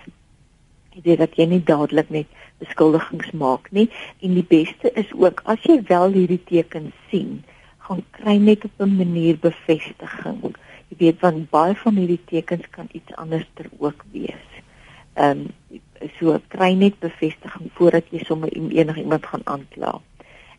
Jy 0.94 1.00
weet 1.02 1.18
dat 1.18 1.36
jy 1.36 1.44
nie 1.46 1.64
dadelik 1.64 2.10
net 2.10 2.26
beskuldigings 2.58 3.30
maak 3.30 3.70
nie 3.70 3.90
en 4.20 4.34
die 4.34 4.48
beste 4.48 4.90
is 4.94 5.12
ook 5.12 5.42
as 5.44 5.62
jy 5.62 5.82
wel 5.82 6.12
hierdie 6.12 6.44
tekens 6.44 6.94
sien, 7.10 7.44
gaan 7.88 8.04
kry 8.20 8.36
net 8.36 8.64
op 8.64 8.80
'n 8.84 8.96
manier 8.96 9.36
bevestiging. 9.40 10.56
Jy 10.88 10.96
weet 10.98 11.20
want 11.20 11.50
baie 11.50 11.74
van 11.74 11.96
hierdie 11.96 12.24
tekens 12.24 12.66
kan 12.70 12.88
iets 12.92 13.14
anderster 13.16 13.66
ook 13.78 14.04
wees. 14.12 14.48
Ehm 15.14 15.30
um, 15.30 15.80
so 16.18 16.38
kry 16.48 16.72
net 16.72 16.98
bevestiging 16.98 17.70
voordat 17.74 18.04
jy 18.10 18.22
sommer 18.24 18.52
enige 18.52 19.00
iemand 19.00 19.26
gaan 19.26 19.44
aankla. 19.44 20.00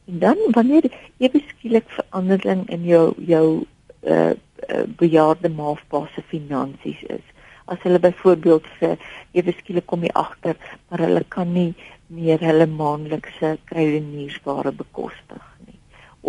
En 0.05 0.19
dan 0.19 0.37
wanneer 0.51 0.89
jy 1.17 1.29
beskielik 1.31 1.89
verandering 1.89 2.69
in 2.69 2.83
jou 2.83 3.13
jou 3.17 3.63
uh, 4.03 4.31
uh 4.69 4.83
bejaarde 4.97 5.49
maafpa 5.49 6.07
se 6.15 6.21
finansies 6.21 7.03
is. 7.03 7.25
As 7.65 7.81
hulle 7.85 7.99
byvoorbeeld 7.99 8.67
vir 8.79 8.97
ewe 9.31 9.53
skielik 9.57 9.85
kom 9.85 10.03
jy 10.03 10.11
agter, 10.13 10.57
maar 10.89 11.05
hulle 11.05 11.23
kan 11.27 11.53
nie 11.53 11.73
meer 12.07 12.41
hulle 12.41 12.65
maandelikse 12.65 13.57
kruideniersware 13.69 14.71
bekostig 14.71 15.45
nie. 15.67 15.78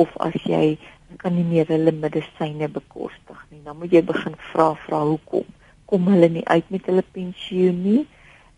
Of 0.03 0.15
as 0.27 0.37
jy 0.49 0.79
kan 1.21 1.35
nie 1.35 1.47
meer 1.47 1.69
hulle 1.69 1.93
medisyne 1.93 2.69
bekostig 2.71 3.41
nie, 3.51 3.63
dan 3.67 3.79
moet 3.81 3.93
jy 3.93 4.03
begin 4.07 4.37
vra 4.53 4.73
vra 4.87 5.03
hoekom 5.09 5.49
kom 5.91 6.07
hulle 6.07 6.29
nie 6.31 6.47
uit 6.47 6.69
met 6.71 6.87
hulle 6.87 7.03
pensioen 7.17 7.83
nie? 7.83 8.03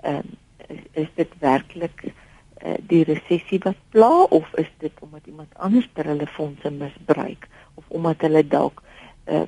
Ehm 0.05 0.21
um, 0.21 0.39
is, 0.69 0.83
is 1.05 1.09
dit 1.17 1.33
werklik 1.41 2.05
uh, 2.07 2.77
die 2.89 3.03
resessie 3.09 3.61
wat 3.65 3.79
pla 3.95 4.11
of 4.39 4.49
is 4.61 4.71
dit 4.85 5.05
omdat 5.05 5.27
iemand 5.27 5.53
anders 5.67 5.89
ter 5.93 6.09
hulle 6.13 6.27
fondse 6.27 6.71
misbruik 6.71 7.49
of 7.75 7.85
omdat 7.89 8.25
hulle 8.27 8.45
dalk 8.47 8.83
uh, 9.27 9.45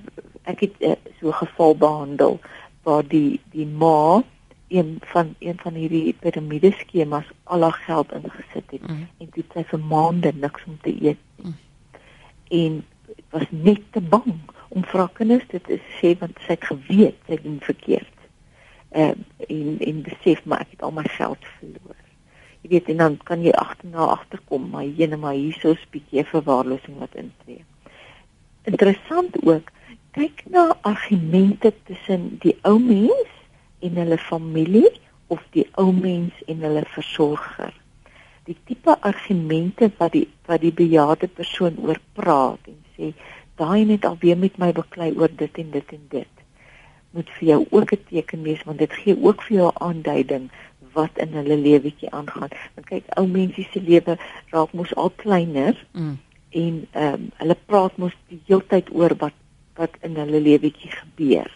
ek 0.50 0.66
het 0.66 0.80
uh, 0.80 0.96
so 1.20 1.28
'n 1.28 1.40
geval 1.42 1.76
behandel 1.76 2.40
waar 2.82 3.04
die 3.08 3.40
die 3.52 3.66
ma 3.66 4.22
een 4.68 4.98
van 5.12 5.34
een 5.38 5.58
van 5.62 5.74
hierdie 5.74 6.14
piramide 6.20 6.72
skemas 6.72 7.28
al 7.44 7.62
haar 7.62 7.78
geld 7.86 8.12
ingesit 8.12 8.70
het 8.70 8.88
mm. 8.88 9.06
en 9.18 9.28
dit 9.34 9.46
sy 9.54 9.64
vir 9.72 9.80
maande 9.80 10.32
niks 10.34 10.64
om 10.66 10.78
te 10.82 10.94
eet 11.04 11.20
mm. 11.36 11.54
En 12.48 12.84
was 13.30 13.46
net 13.50 13.82
te 13.92 14.00
bang 14.00 14.34
om 14.68 14.84
vir 14.84 15.08
kinders 15.18 15.46
dit 15.50 15.68
is 15.76 15.84
sê 16.00 16.14
want 16.20 16.38
sy 16.46 16.56
het 16.56 16.64
geweet 16.70 17.18
sy 17.28 17.38
doen 17.42 17.60
verkeerd. 17.62 18.10
Uh, 18.94 19.12
en 19.48 19.76
en 19.80 20.02
besef 20.06 20.44
maar 20.44 20.64
ek 20.64 20.76
het 20.76 20.82
al 20.86 20.94
my 20.94 21.06
geld 21.16 21.46
verloor. 21.58 22.00
Jy 22.62 22.70
weet 22.72 22.90
en 22.94 23.02
dan 23.02 23.16
kan 23.28 23.42
jy 23.44 23.52
agterna 23.58 24.08
agterkom 24.14 24.68
maar 24.72 24.86
jene 24.86 25.16
maar 25.20 25.36
hierso 25.38 25.74
'n 25.74 25.90
bietjie 25.90 26.24
verwaarlosing 26.24 26.98
wat 26.98 27.14
intree. 27.14 27.64
Interessant 28.64 29.36
ook 29.42 29.70
kyk 30.14 30.44
na 30.46 30.76
argumente 30.82 31.72
tussen 31.84 32.38
die 32.40 32.56
ou 32.62 32.78
mens 32.78 33.30
en 33.80 33.96
hulle 34.00 34.18
familie 34.18 34.90
of 35.26 35.42
die 35.50 35.66
ou 35.74 35.92
mens 35.92 36.32
en 36.46 36.62
hulle 36.62 36.84
versorger. 36.94 37.74
Die 38.44 38.56
tipe 38.68 38.96
argumente 39.00 39.90
wat 39.98 40.12
die 40.12 40.26
wat 40.46 40.60
die 40.60 40.72
bejaarde 40.72 41.28
persoon 41.28 41.78
oor 41.80 42.00
praat 42.12 42.68
en 42.68 42.80
sê 42.96 43.12
daai 43.56 43.84
net 43.88 44.04
alweer 44.04 44.36
met 44.36 44.58
my 44.58 44.72
beklei 44.72 45.12
oor 45.16 45.32
dit 45.32 45.62
en 45.62 45.70
dit 45.70 45.96
en 45.96 46.04
dit 46.10 46.42
moet 47.14 47.30
vir 47.38 47.48
jou 47.48 47.60
ook 47.70 47.92
'n 47.92 48.04
teken 48.10 48.42
wees 48.42 48.62
want 48.68 48.78
dit 48.78 48.92
gee 48.92 49.16
ook 49.22 49.42
vir 49.42 49.56
jou 49.56 49.70
aanduiding 49.74 50.50
wat 50.92 51.18
in 51.18 51.32
hulle 51.32 51.56
lewetjie 51.56 52.10
aangaan. 52.10 52.50
Want 52.74 52.86
kyk 52.86 53.04
ou 53.18 53.26
mense 53.26 53.62
se 53.62 53.80
lewe 53.80 54.18
raak 54.50 54.72
mos 54.72 54.94
al 54.94 55.10
kleiner. 55.10 55.86
Mm 55.92 56.18
en 56.54 56.86
ehm 56.90 57.14
um, 57.14 57.30
hulle 57.36 57.56
praat 57.66 57.96
mos 57.98 58.14
die 58.30 58.38
hele 58.46 58.62
tyd 58.70 58.90
oor 58.94 59.14
wat 59.18 59.38
wat 59.78 59.96
in 60.06 60.14
hulle 60.20 60.40
lewetjie 60.42 60.90
gebeur 60.90 61.50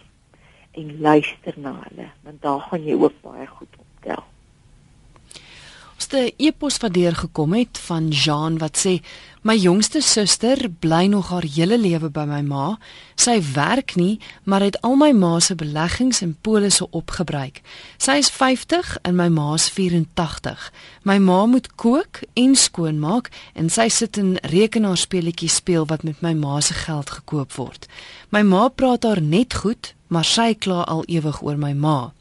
en 0.79 0.89
luister 1.05 1.55
na 1.65 1.71
hulle 1.85 2.07
want 2.25 2.41
daar 2.43 2.59
gaan 2.67 2.83
jy 2.83 2.97
ook 2.99 3.15
baie 3.23 3.47
goed 3.47 3.77
optel. 3.79 4.23
Ons 5.99 6.07
het 6.11 6.33
'n 6.37 6.43
e-pos 6.45 6.77
wat 6.77 6.93
deur 6.93 7.15
gekom 7.15 7.53
het 7.53 7.77
van 7.77 8.07
Jean 8.07 8.57
wat 8.57 8.77
sê 8.87 9.03
my 9.41 9.55
jongste 9.55 10.01
suster 10.01 10.69
bly 10.79 11.05
nog 11.05 11.27
haar 11.29 11.43
hele 11.43 11.77
lewe 11.77 12.09
by 12.09 12.23
my 12.23 12.41
ma. 12.41 12.77
Sy 13.15 13.41
werk 13.53 13.95
nie, 13.95 14.19
maar 14.43 14.61
het 14.61 14.81
al 14.81 14.95
my 14.95 15.11
ma 15.11 15.39
se 15.39 15.55
beleggings 15.55 16.21
en 16.21 16.37
polisse 16.41 16.89
opgebruik. 16.89 17.61
Sy 17.97 18.11
is 18.11 18.29
50 18.29 18.97
en 19.01 19.15
my 19.15 19.27
ma 19.27 19.53
is 19.53 19.69
84. 19.69 20.71
My 21.03 21.17
ma 21.17 21.45
moet 21.45 21.75
kook 21.75 22.19
en 22.33 22.55
skoonmaak 22.55 23.29
en 23.53 23.69
sy 23.69 23.89
sit 23.89 24.17
in 24.17 24.37
rekenaarspeletjies 24.41 25.55
speel 25.55 25.85
wat 25.85 26.03
met 26.03 26.21
my 26.21 26.33
ma 26.33 26.61
se 26.61 26.73
geld 26.73 27.09
gekoop 27.09 27.53
word. 27.53 27.87
My 28.29 28.41
ma 28.41 28.67
praat 28.67 29.03
haar 29.03 29.21
net 29.21 29.53
goed 29.53 29.93
maar 30.09 30.25
sy 30.25 30.53
kla 30.57 30.81
al 30.89 31.03
ewig 31.07 31.41
oor 31.45 31.57
my 31.61 31.71
ma. 31.77 32.11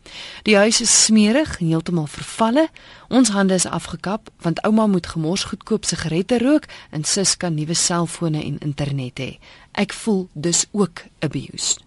Die 0.45 0.57
huis 0.57 0.81
is 0.85 0.93
smerig 1.05 1.57
en 1.61 1.71
heeltemal 1.73 2.09
vervalle. 2.13 2.69
Ons 3.09 3.33
hande 3.33 3.57
is 3.57 3.67
afgekap 3.67 4.31
want 4.45 4.61
ouma 4.69 4.87
moet 4.87 5.09
gemors 5.09 5.47
goedkoop 5.49 5.89
sigarette 5.89 6.39
rook 6.43 6.69
en 6.91 7.05
sus 7.05 7.37
kan 7.37 7.57
nuwe 7.57 7.75
selfone 7.75 8.43
en 8.45 8.61
internet 8.65 9.21
hê. 9.25 9.31
Ek 9.73 9.93
voel 9.93 10.27
dus 10.33 10.67
ook 10.73 11.05
abused. 11.25 11.85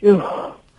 Jo. 0.00 0.20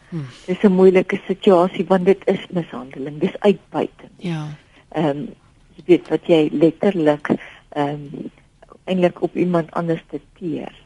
Hmm. 0.09 0.27
Dis 0.45 0.61
'n 0.63 0.71
moeilike 0.71 1.21
situasie 1.27 1.85
want 1.87 2.05
dit 2.05 2.21
is 2.25 2.45
mishandeling, 2.49 3.19
dis 3.19 3.39
uitbuiting. 3.39 4.11
Ja. 4.17 4.47
Ehm 4.89 5.05
um, 5.05 5.27
jy 5.75 5.83
weet 5.85 6.07
wat 6.09 6.27
jy 6.27 6.49
letterlik 6.51 7.29
ehm 7.69 7.89
um, 7.89 8.31
eintlik 8.85 9.21
op 9.21 9.35
iemand 9.35 9.71
anders 9.71 10.03
te 10.09 10.21
teer 10.37 10.84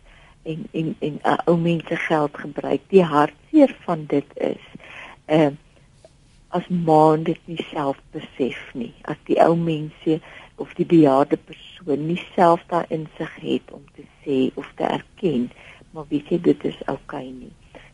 en 0.52 0.68
en 0.72 0.94
en 1.08 1.18
uh, 1.24 1.38
ou 1.46 1.58
mense 1.58 1.96
geld 2.06 2.38
gebruik. 2.44 2.86
Die 2.94 3.04
hartseer 3.04 3.76
van 3.86 4.06
dit 4.14 4.38
is 4.52 4.70
uh 5.40 5.52
as 6.50 6.66
maand 6.68 7.28
dit 7.30 7.42
nie 7.46 7.64
self 7.70 7.98
besef 8.16 8.62
nie. 8.74 8.94
As 9.06 9.20
die 9.28 9.38
ou 9.44 9.54
mense 9.54 10.16
of 10.58 10.72
die 10.80 10.86
bejaarde 10.90 11.38
persoon 11.38 12.08
nie 12.08 12.18
self 12.34 12.64
daai 12.72 12.90
insig 12.96 13.36
het 13.44 13.74
om 13.76 13.84
te 13.94 14.06
sê 14.24 14.40
of 14.58 14.72
te 14.80 14.88
erken, 14.88 15.52
maar 15.94 16.10
wie 16.10 16.24
sê 16.26 16.40
dit 16.42 16.66
is 16.66 16.80
okay 16.90 17.28
nie. 17.30 17.54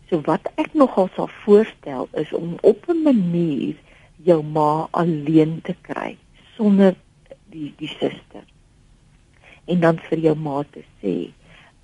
So 0.09 0.21
wat 0.29 0.47
ek 0.61 0.71
nogal 0.77 1.09
sal 1.17 1.27
voorstel 1.43 2.07
is 2.21 2.31
om 2.33 2.55
op 2.61 2.87
'n 2.87 3.03
manier 3.03 3.75
jou 4.23 4.41
ma 4.43 4.87
alleen 4.91 5.59
te 5.61 5.75
kry 5.81 6.17
sonder 6.55 6.95
die 7.51 7.73
die 7.77 7.91
suster. 7.99 8.45
En 9.65 9.79
dan 9.79 9.99
vir 10.09 10.19
jou 10.19 10.35
ma 10.35 10.63
te 10.71 10.83
sê, 11.01 11.31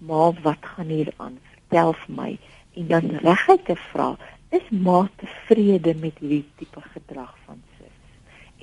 ma 0.08 0.32
wat 0.44 0.66
gaan 0.74 0.90
hier 0.90 1.14
aan? 1.18 1.38
Vertel 1.54 1.94
vir 2.04 2.16
my. 2.16 2.32
En 2.74 2.88
dan 2.88 3.10
reguit 3.24 3.66
te 3.66 3.76
vra 3.92 4.16
is 4.52 4.68
ma 4.70 5.06
tevrede 5.22 5.94
met 5.96 6.18
hierdie 6.20 6.46
tipe 6.60 6.82
gedrag 6.94 7.32
van 7.46 7.62
sis? 7.78 8.00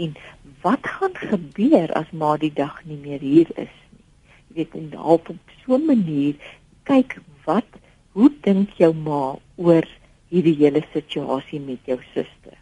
En 0.05 0.17
wat 0.63 0.85
gaan 0.97 1.15
gebeur 1.17 1.93
as 2.01 2.11
ma 2.13 2.37
die 2.37 2.53
dag 2.53 2.83
nie 2.85 2.99
meer 3.01 3.25
hier 3.25 3.51
is 3.55 3.75
nie? 3.93 4.05
Jy 4.49 4.57
weet 4.61 4.75
en 4.81 4.91
dalk 4.93 5.31
op 5.35 5.55
so 5.63 5.77
'n 5.77 5.87
manier 5.87 6.35
kyk 6.83 7.21
wat 7.45 7.81
hoe 8.13 8.31
dink 8.43 8.71
jou 8.81 8.93
ma 8.95 9.37
oor 9.57 9.87
hierdie 10.29 10.57
hele 10.63 10.83
situasie 10.93 11.61
met 11.61 11.81
jou 11.85 11.99
suster? 12.13 12.57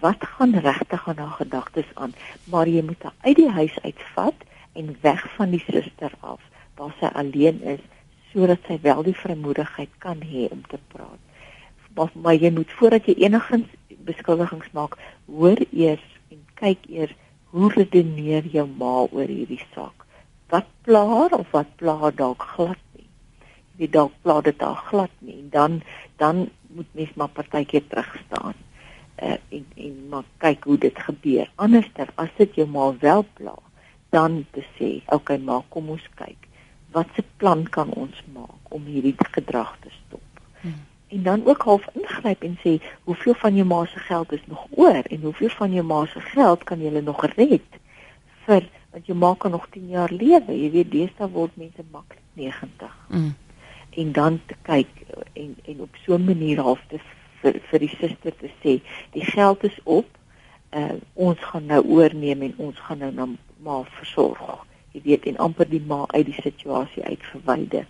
Wat 0.00 0.20
gaan 0.20 0.54
regtig 0.54 1.08
aan 1.08 1.18
haar 1.18 1.36
gedagtes 1.40 1.90
aan? 1.94 2.14
Maar 2.44 2.68
jy 2.68 2.82
moet 2.82 3.02
haar 3.02 3.18
uit 3.20 3.36
die 3.36 3.50
huis 3.50 3.76
uitvat 3.82 4.34
en 4.72 4.96
weg 5.00 5.24
van 5.36 5.50
die 5.50 5.64
suster 5.64 6.12
af 6.20 6.40
waar 6.76 6.94
sy 7.00 7.10
alleen 7.20 7.62
is 7.62 7.80
sodat 8.32 8.64
sy 8.66 8.78
wel 8.82 9.02
die 9.06 9.16
vrymoedigheid 9.16 9.94
kan 10.04 10.20
hê 10.24 10.48
om 10.52 10.62
te 10.68 10.78
praat. 10.92 11.22
Maar, 11.96 12.10
maar 12.14 12.36
jy 12.36 12.50
moet 12.54 12.72
voordat 12.78 13.08
jy 13.08 13.16
enigsins 13.24 13.70
beskuldigings 14.08 14.70
maak, 14.76 14.98
hoor 15.26 15.60
eers 15.70 16.04
en 16.32 16.42
kyk 16.60 16.84
eers 16.92 17.14
hoe 17.52 17.70
redeneer 17.72 18.46
jou 18.52 18.66
ma 18.68 19.06
oor 19.06 19.28
hierdie 19.28 19.62
saak. 19.72 20.04
Wat 20.52 20.68
pla 20.84 21.04
haar 21.08 21.36
of 21.40 21.50
wat 21.56 21.70
pla 21.80 21.96
haar 22.02 22.14
dalk 22.16 22.44
glad 22.54 22.80
nie. 22.96 23.08
Wie 23.80 23.88
dalk 23.92 24.14
pla 24.22 24.40
dit 24.44 24.64
haar 24.64 24.80
glad 24.88 25.12
nie 25.24 25.38
en 25.42 25.50
dan 25.52 25.80
dan 26.20 26.48
moet 26.74 26.88
mens 26.92 27.14
maar 27.16 27.32
partykeer 27.32 27.86
terug 27.88 28.10
staan. 28.26 28.56
Uh, 29.22 29.36
en 29.48 29.64
en 29.76 29.94
maar 30.08 30.26
kyk 30.44 30.64
hoe 30.64 30.78
dit 30.78 30.98
gebeur. 31.08 31.48
Anderster 31.56 32.12
as 32.14 32.30
dit 32.36 32.60
jou 32.60 32.68
ma 32.68 32.90
wel 33.00 33.24
pla, 33.34 33.54
dan 34.14 34.44
te 34.52 34.62
sê, 34.76 35.02
"Oké 35.06 35.14
okay, 35.14 35.38
ma, 35.38 35.62
kom 35.68 35.88
ons 35.88 36.08
kyk." 36.14 36.47
Wat 36.98 37.16
se 37.16 37.24
plan 37.42 37.64
kan 37.78 37.90
ons 38.04 38.22
maak 38.34 38.74
om 38.74 38.84
hierdie 38.90 39.14
gedrag 39.32 39.76
te 39.84 39.94
stop? 39.94 40.24
Hmm. 40.60 40.80
en 41.08 41.22
dan 41.22 41.46
ook 41.46 41.62
half 41.62 41.84
ingryp 41.94 42.42
en 42.42 42.56
sê 42.64 42.78
hoeveel 43.04 43.34
van 43.34 43.54
jou 43.54 43.66
ma 43.66 43.84
se 43.84 43.98
geld 43.98 44.32
is 44.32 44.46
nog 44.46 44.66
oor 44.70 45.04
en 45.04 45.20
hoeveel 45.20 45.48
van 45.48 45.72
jou 45.72 45.84
ma 45.86 46.06
se 46.06 46.20
geld 46.20 46.64
kan 46.64 46.82
jy 46.82 47.00
nog 47.00 47.24
red 47.36 47.78
vir 48.46 48.68
want 48.90 49.06
jou 49.06 49.18
ma 49.18 49.34
kan 49.34 49.50
nog 49.50 49.68
10 49.70 49.88
jaar 49.88 50.12
lewe 50.12 50.56
jy 50.56 50.70
weet 50.70 50.90
deesdae 50.90 51.30
word 51.32 51.56
mense 51.56 51.84
maklik 51.92 52.24
90 52.32 52.92
mm. 53.08 53.32
en 54.02 54.12
dan 54.12 54.40
te 54.46 54.56
kyk 54.62 54.90
en 55.32 55.56
en 55.64 55.80
op 55.80 55.96
so 56.04 56.14
'n 56.14 56.24
manier 56.24 56.60
half 56.60 56.82
te 56.88 57.00
vir 57.40 57.60
vir 57.70 57.78
die 57.78 57.94
suster 57.96 58.36
te 58.36 58.50
sê 58.62 58.80
die 59.16 59.24
geld 59.24 59.64
is 59.64 59.78
op 59.84 60.06
uh, 60.74 60.96
ons 61.14 61.38
gaan 61.50 61.66
nou 61.66 61.82
oorneem 61.84 62.42
en 62.42 62.54
ons 62.56 62.78
gaan 62.78 62.98
nou 62.98 63.12
na 63.12 63.28
ma 63.62 63.82
versorg 63.98 64.66
jy 64.98 65.04
weet 65.06 65.30
en 65.30 65.40
amper 65.48 65.70
die 65.70 65.84
ma 65.86 66.04
uit 66.10 66.26
die 66.26 66.40
situasie 66.42 67.06
uit 67.06 67.30
verwyder 67.30 67.86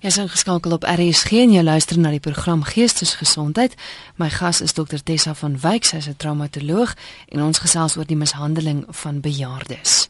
Jy 0.00 0.08
is 0.08 0.16
ingeskakel 0.16 0.72
op 0.72 0.84
RSG 0.88 1.42
en 1.42 1.50
jy 1.52 1.60
luister 1.60 1.98
na 2.00 2.08
die 2.08 2.22
program 2.24 2.62
Geestesgesondheid. 2.64 3.74
My 4.16 4.30
gas 4.32 4.62
is 4.64 4.72
Dr 4.72 5.02
Tessa 5.04 5.34
van 5.36 5.58
Wyk, 5.60 5.84
sy 5.84 5.98
is 6.00 6.08
'n 6.08 6.16
traumatoloog 6.16 6.94
en 7.28 7.42
ons 7.44 7.60
gesels 7.60 7.98
oor 7.98 8.08
die 8.08 8.16
mishandeling 8.16 8.86
van 8.88 9.20
bejaardes. 9.20 10.08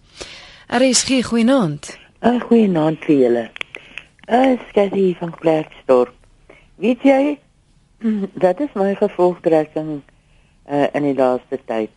RSG, 0.70 1.26
goeienaand. 1.26 1.98
Uh, 2.22 2.38
goeienaand 2.40 3.02
vir 3.02 3.16
julle. 3.16 3.50
Uh, 4.30 4.60
Skadi 4.68 5.16
van 5.18 5.34
Klerksdorp. 5.34 6.14
Weet 6.76 7.02
jy, 7.02 7.38
dat 8.46 8.60
is 8.60 8.70
my 8.74 8.94
gevolgtrekking 8.94 10.02
uh, 10.70 10.86
in 10.94 11.02
die 11.02 11.16
laaste 11.18 11.58
tyd. 11.64 11.90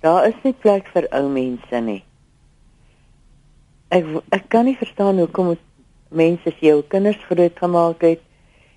Daar 0.00 0.28
is 0.28 0.38
nie 0.42 0.54
plek 0.54 0.86
vir 0.94 1.10
ou 1.10 1.26
mense 1.28 1.80
nie. 1.82 2.04
Ek 3.90 4.04
ek 4.30 4.44
kan 4.46 4.68
nie 4.68 4.76
verstaan 4.78 5.16
hoekom 5.18 5.56
mense 6.14 6.50
se 6.54 6.62
jou 6.62 6.76
kinders 6.92 7.18
groot 7.26 7.56
gemaak 7.58 8.04
het 8.06 8.20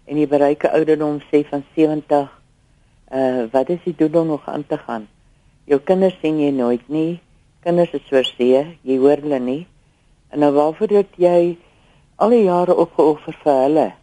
en 0.10 0.18
jy 0.18 0.26
bereik 0.26 0.64
'n 0.66 0.74
ouderdom 0.78 1.20
sê 1.30 1.44
van 1.50 1.62
70 1.76 2.32
uh 3.20 3.44
wat 3.54 3.70
is 3.70 3.84
die 3.86 3.94
doel 3.94 4.22
om 4.22 4.28
nog 4.28 4.48
aan 4.50 4.66
te 4.66 4.78
gaan? 4.78 5.06
Jou 5.70 5.80
kinders 5.80 6.18
sien 6.22 6.40
jy 6.40 6.50
nooit 6.50 6.90
nie. 6.90 7.22
Kinders 7.62 7.94
is 7.94 8.08
soos 8.10 8.34
see 8.38 8.78
jy 8.82 8.98
hoor 8.98 9.22
hulle 9.22 9.40
nie. 9.40 9.68
En 10.32 10.40
nou 10.40 10.52
waarvoor 10.52 10.90
het 10.98 11.14
jy 11.18 11.58
al 12.16 12.30
die 12.30 12.44
jare 12.44 12.76
opgeoffer 12.76 13.38
vir 13.44 13.62
hulle? 13.62 13.94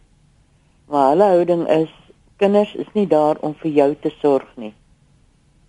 Maar 0.87 1.09
hulle 1.09 1.27
houding 1.33 1.67
is 1.67 1.91
kinders 2.37 2.75
is 2.75 2.87
nie 2.93 3.07
daar 3.07 3.35
om 3.41 3.53
vir 3.53 3.71
jou 3.71 3.95
te 3.95 4.13
sorg 4.21 4.47
nie. 4.55 4.73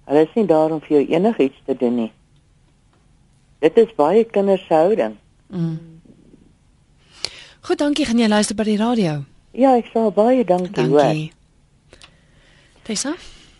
Hulle 0.06 0.22
is 0.22 0.34
nie 0.34 0.46
daar 0.46 0.70
om 0.70 0.80
vir 0.80 1.00
jou 1.00 1.04
enigiets 1.18 1.62
te 1.66 1.74
doen 1.74 1.96
nie. 1.96 2.12
Dit 3.58 3.76
is 3.76 3.94
baie 3.98 4.24
kinders 4.24 4.66
se 4.66 4.74
houding 4.74 5.18
mm. 5.52 5.78
Goed, 7.62 7.78
dankie. 7.78 8.06
Gaan 8.08 8.18
jy 8.18 8.26
luister 8.28 8.58
by 8.58 8.66
die 8.66 8.80
radio? 8.80 9.20
Ja, 9.54 9.76
ek 9.78 9.92
sal 9.92 10.10
baie 10.16 10.42
dankie, 10.44 10.72
dankie. 10.74 10.90
hoor. 10.90 12.00
Tessa? 12.82 13.12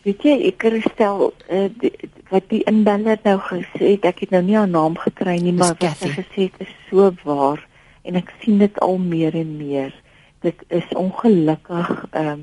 Weet 0.03 0.25
jy, 0.27 0.33
ek 0.49 0.65
herstel 0.67 1.29
uh, 1.31 1.69
die, 1.79 1.93
wat 2.33 2.49
die 2.51 2.63
inbeller 2.67 3.21
nou 3.23 3.37
gesê 3.47 3.93
het, 3.93 4.09
ek 4.11 4.25
het 4.25 4.33
nou 4.35 4.41
nie 4.43 4.57
haar 4.59 4.71
naam 4.71 4.97
gekry 4.99 5.37
nie, 5.39 5.53
maar 5.55 5.77
wat 5.79 6.01
sy 6.01 6.11
gesê 6.17 6.49
het 6.49 6.65
is 6.65 6.73
so 6.89 7.13
waar 7.23 7.63
en 8.03 8.19
ek 8.19 8.33
sien 8.43 8.59
dit 8.59 8.81
al 8.83 8.99
meer 8.99 9.37
en 9.39 9.53
meer. 9.61 9.95
Dit 10.43 10.65
is 10.75 10.89
ongelukkig 10.99 11.93
ehm 12.11 12.33
um, 12.33 12.43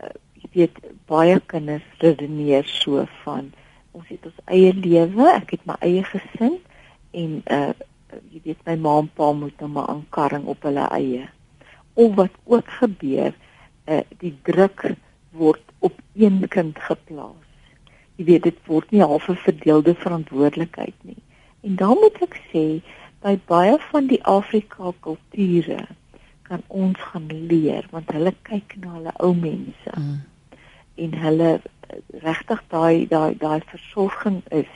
uh, 0.00 0.14
jy 0.40 0.48
weet 0.54 0.80
baie 1.10 1.36
kinders 1.50 1.84
redeneer 2.00 2.64
so 2.78 3.04
van 3.26 3.50
ons 3.92 4.08
het 4.08 4.24
ons 4.30 4.40
eie 4.46 4.72
lewe, 4.72 5.28
ek 5.34 5.58
het 5.58 5.68
my 5.68 5.76
eie 5.84 6.06
gesin 6.08 6.56
en 7.12 7.38
uh 7.44 7.76
jy 8.30 8.40
weet 8.44 8.64
my 8.66 8.76
ma 8.76 8.98
en 9.02 9.10
pa 9.14 9.32
moet 9.32 9.60
nou 9.60 9.70
maar 9.72 9.90
aankarring 9.92 10.46
op 10.46 10.62
hulle 10.62 10.86
eie. 10.94 11.28
Of 11.94 12.14
wat 12.14 12.34
ook 12.44 12.70
gebeur, 12.80 13.34
uh, 13.86 14.00
die 14.22 14.34
druk 14.42 14.94
word 15.30 15.62
op 15.78 15.94
een 16.14 16.48
kind 16.48 16.78
geplaas. 16.78 17.46
Jy 18.18 18.24
weet 18.24 18.42
dit 18.42 18.58
word 18.66 18.90
nie 18.90 19.02
half 19.02 19.28
'n 19.28 19.38
verdeelde 19.44 19.94
verantwoordelikheid 19.94 20.94
nie. 21.02 21.22
En 21.60 21.76
dan 21.76 21.96
moet 22.00 22.22
ek 22.22 22.40
sê 22.52 22.80
by 23.22 23.38
baie 23.46 23.78
van 23.90 24.06
die 24.06 24.22
Afrika 24.24 24.92
kulture 25.00 25.86
kan 26.42 26.62
ons 26.66 26.98
gaan 27.10 27.28
leer 27.50 27.86
want 27.90 28.10
hulle 28.14 28.32
kyk 28.42 28.76
na 28.80 28.94
hulle 28.96 29.12
ou 29.18 29.34
mense. 29.34 29.92
Mm. 29.94 30.20
En 30.94 31.14
hulle 31.24 31.50
eh, 31.60 31.98
regtig 32.22 32.62
daai 32.68 33.06
daai 33.06 33.34
daai 33.38 33.60
versorging 33.66 34.42
is 34.50 34.70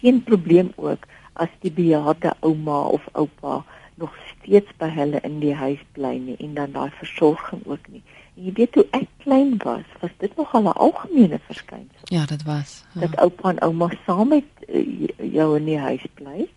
geen 0.00 0.22
probleem 0.22 0.72
ook 0.76 1.06
as 1.44 1.52
die 1.64 1.72
bejaarde 1.72 2.34
ouma 2.40 2.80
of 2.96 3.08
oupa 3.12 3.64
nog 3.98 4.14
steeds 4.26 4.70
by 4.78 4.88
hulle 4.94 5.20
in 5.26 5.40
die 5.42 5.54
huis 5.54 5.80
bly 5.96 6.14
nie 6.22 6.36
en 6.44 6.54
dan 6.54 6.74
daai 6.76 6.90
versorging 6.98 7.64
ook 7.66 7.88
nie. 7.90 8.02
En 8.36 8.44
jy 8.46 8.52
weet 8.60 8.78
hoe 8.78 8.84
ek 8.98 9.08
klein 9.24 9.56
was, 9.64 9.86
was 10.02 10.14
dit 10.22 10.36
nog 10.36 10.54
al 10.54 10.68
'n 10.70 10.78
algemene 10.86 11.40
verskynsel. 11.46 12.06
Ja, 12.14 12.26
dit 12.26 12.42
was. 12.42 12.84
Ja. 12.94 13.00
Dat 13.00 13.16
oupa 13.16 13.50
en 13.50 13.60
ouma 13.60 13.90
saam 14.06 14.28
met 14.28 14.46
uh, 14.68 15.08
jou 15.32 15.56
in 15.56 15.64
die 15.64 15.78
huis 15.78 16.06
bly 16.14 16.48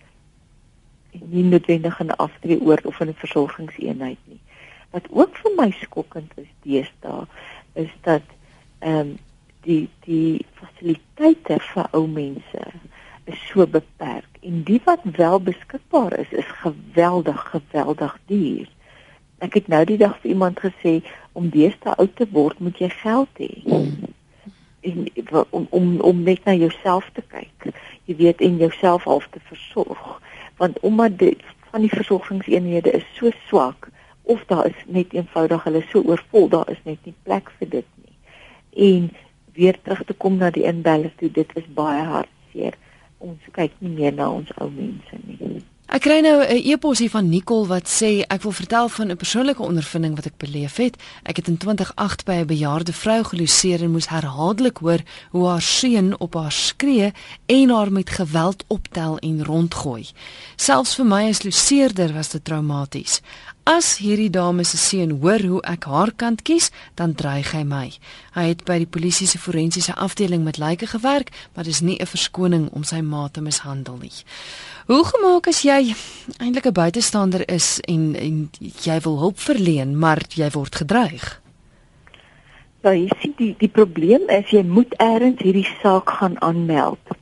en 1.11 1.25
nie 1.29 1.43
noodwendig 1.43 1.99
in 1.99 2.13
'n 2.13 2.21
aftreeoord 2.25 2.85
of 2.85 2.99
in 2.99 3.07
'n 3.07 3.23
versorgingseenheid 3.23 4.19
nie. 4.25 4.41
Wat 4.89 5.05
ook 5.09 5.35
vir 5.35 5.51
my 5.57 5.71
skokkend 5.71 6.31
is 6.35 6.51
deesdae 6.61 7.25
is 7.73 7.91
dat 8.01 8.23
ehm 8.79 8.99
um, 8.99 9.17
die 9.61 9.89
die 10.05 10.45
fasiliteite 10.53 11.59
vir 11.59 11.87
ou 11.91 12.07
mense 12.07 12.61
is 13.25 13.47
so 13.47 13.67
beperk 13.67 14.30
en 14.41 14.63
die 14.63 14.81
wat 14.83 15.03
wel 15.03 15.41
beskikbaar 15.41 16.19
is 16.19 16.31
is 16.31 16.45
geweldig 16.45 17.41
geweldig 17.49 18.17
duur. 18.25 18.69
Ek 19.37 19.53
het 19.53 19.67
nou 19.67 19.85
die 19.85 19.97
dag 19.97 20.17
vir 20.21 20.33
iemand 20.33 20.59
gesê 20.59 21.01
om 21.37 21.49
deesdae 21.49 21.95
oud 21.95 22.15
te 22.15 22.27
word 22.31 22.59
moet 22.59 22.81
jy 22.81 22.89
geld 22.89 23.41
hê. 23.41 23.51
En 24.81 25.07
om 25.49 25.67
om 25.69 25.87
om 25.99 26.23
net 26.23 26.43
na 26.45 26.53
jouself 26.57 27.09
te 27.13 27.21
kyk. 27.21 27.69
Jy 28.09 28.15
weet 28.15 28.41
en 28.41 28.57
jouself 28.57 29.03
half 29.03 29.27
te 29.29 29.39
versorg 29.49 30.19
want 30.61 30.79
omdat 30.79 31.17
dit 31.17 31.41
van 31.71 31.81
die 31.81 31.89
versorgingseenhede 31.89 32.91
is 32.91 33.05
so 33.17 33.29
swak 33.47 33.87
of 34.21 34.43
daar 34.45 34.65
is 34.65 34.83
net 34.85 35.13
eenvoudig 35.13 35.63
hulle 35.63 35.81
so 35.89 36.01
oorvol 36.05 36.49
daar 36.49 36.69
is 36.69 36.81
net 36.83 36.99
nie 37.05 37.15
plek 37.23 37.49
vir 37.57 37.69
dit 37.69 37.87
nie. 38.03 38.17
En 38.89 39.09
weer 39.53 39.81
terug 39.81 40.03
te 40.05 40.13
kom 40.13 40.37
na 40.37 40.49
die 40.53 40.67
inbeller 40.69 41.13
toe 41.17 41.31
dit 41.31 41.57
is 41.57 41.73
baie 41.77 42.03
hartseer 42.05 42.77
ons 43.21 43.51
kyk 43.55 43.77
nie 43.79 43.95
meer 43.99 44.13
na 44.17 44.29
ons 44.31 44.49
ou 44.57 44.69
mense 44.69 45.21
nie. 45.27 45.61
Ek 45.91 46.05
kry 46.07 46.21
nou 46.23 46.39
'n 46.39 46.61
e-pos 46.71 46.99
hier 46.99 47.09
van 47.09 47.27
Nicole 47.29 47.67
wat 47.67 47.83
sê 47.83 48.23
ek 48.23 48.43
wil 48.43 48.51
vertel 48.51 48.87
van 48.87 49.11
'n 49.11 49.17
persoonlike 49.17 49.61
ondervinding 49.61 50.15
wat 50.15 50.25
ek 50.25 50.37
beleef 50.37 50.75
het. 50.77 50.95
Ek 51.23 51.35
het 51.35 51.47
in 51.47 51.57
2008 51.57 52.23
by 52.25 52.31
'n 52.31 52.45
bejaarde 52.45 52.93
vrou 52.93 53.23
geloseer 53.23 53.81
en 53.83 53.91
moes 53.91 54.07
herhaaldelik 54.07 54.77
hoor 54.77 54.99
hoe 55.31 55.47
haar 55.47 55.61
seun 55.61 56.19
op 56.19 56.33
haar 56.33 56.51
skree 56.51 57.11
en 57.45 57.69
haar 57.69 57.91
met 57.91 58.09
geweld 58.09 58.63
optel 58.67 59.17
en 59.17 59.45
rondgooi. 59.45 60.07
Selfs 60.55 60.95
vir 60.95 61.05
my 61.05 61.27
as 61.29 61.43
loseerder 61.43 62.13
was 62.13 62.29
dit 62.29 62.43
traumaties. 62.43 63.21
As 63.63 63.99
hierdie 64.01 64.31
dame 64.33 64.63
se 64.65 64.77
seun 64.81 65.11
hoor 65.21 65.43
hoe 65.45 65.59
ek 65.69 65.85
haar 65.85 66.09
kant 66.17 66.39
kies, 66.41 66.71
dan 66.97 67.13
dreig 67.13 67.51
hy 67.53 67.61
my. 67.61 67.91
Hy 68.33 68.45
het 68.47 68.63
by 68.65 68.79
die 68.81 68.89
polisie 68.89 69.27
se 69.29 69.37
forensiese 69.37 69.93
afdeling 69.93 70.41
met 70.41 70.57
lyke 70.57 70.89
gewerk, 70.89 71.29
maar 71.53 71.69
dis 71.69 71.81
nie 71.81 71.99
'n 72.01 72.09
verskoning 72.09 72.69
om 72.73 72.83
sy 72.83 73.01
ma 73.01 73.27
te 73.27 73.41
mishandel 73.41 73.97
nie. 74.01 74.25
Hoe 74.87 75.05
gemaak 75.05 75.47
as 75.47 75.61
jy 75.61 75.93
eintlik 76.39 76.65
'n 76.65 76.73
buitestander 76.73 77.43
is 77.47 77.79
en 77.87 78.15
en 78.15 78.49
jy 78.59 78.99
wil 78.99 79.19
hulp 79.19 79.39
verleen, 79.39 79.99
maar 79.99 80.21
jy 80.33 80.49
word 80.49 80.75
gedreig? 80.75 81.41
Nou, 82.81 82.95
jy 82.95 83.09
sien 83.21 83.33
die 83.37 83.55
die 83.59 83.69
probleem 83.69 84.29
is 84.29 84.49
jy 84.49 84.63
moet 84.63 84.93
eers 84.97 85.37
hierdie 85.37 85.69
saak 85.81 86.09
gaan 86.09 86.41
aanmeld. 86.41 87.13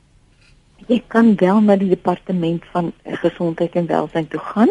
Jy 0.86 1.02
kan 1.06 1.36
wel 1.36 1.60
na 1.60 1.76
die 1.76 1.88
departement 1.88 2.64
van 2.72 2.92
gesondheid 3.04 3.74
en 3.74 3.86
welstand 3.86 4.30
toe 4.30 4.40
gaan 4.40 4.70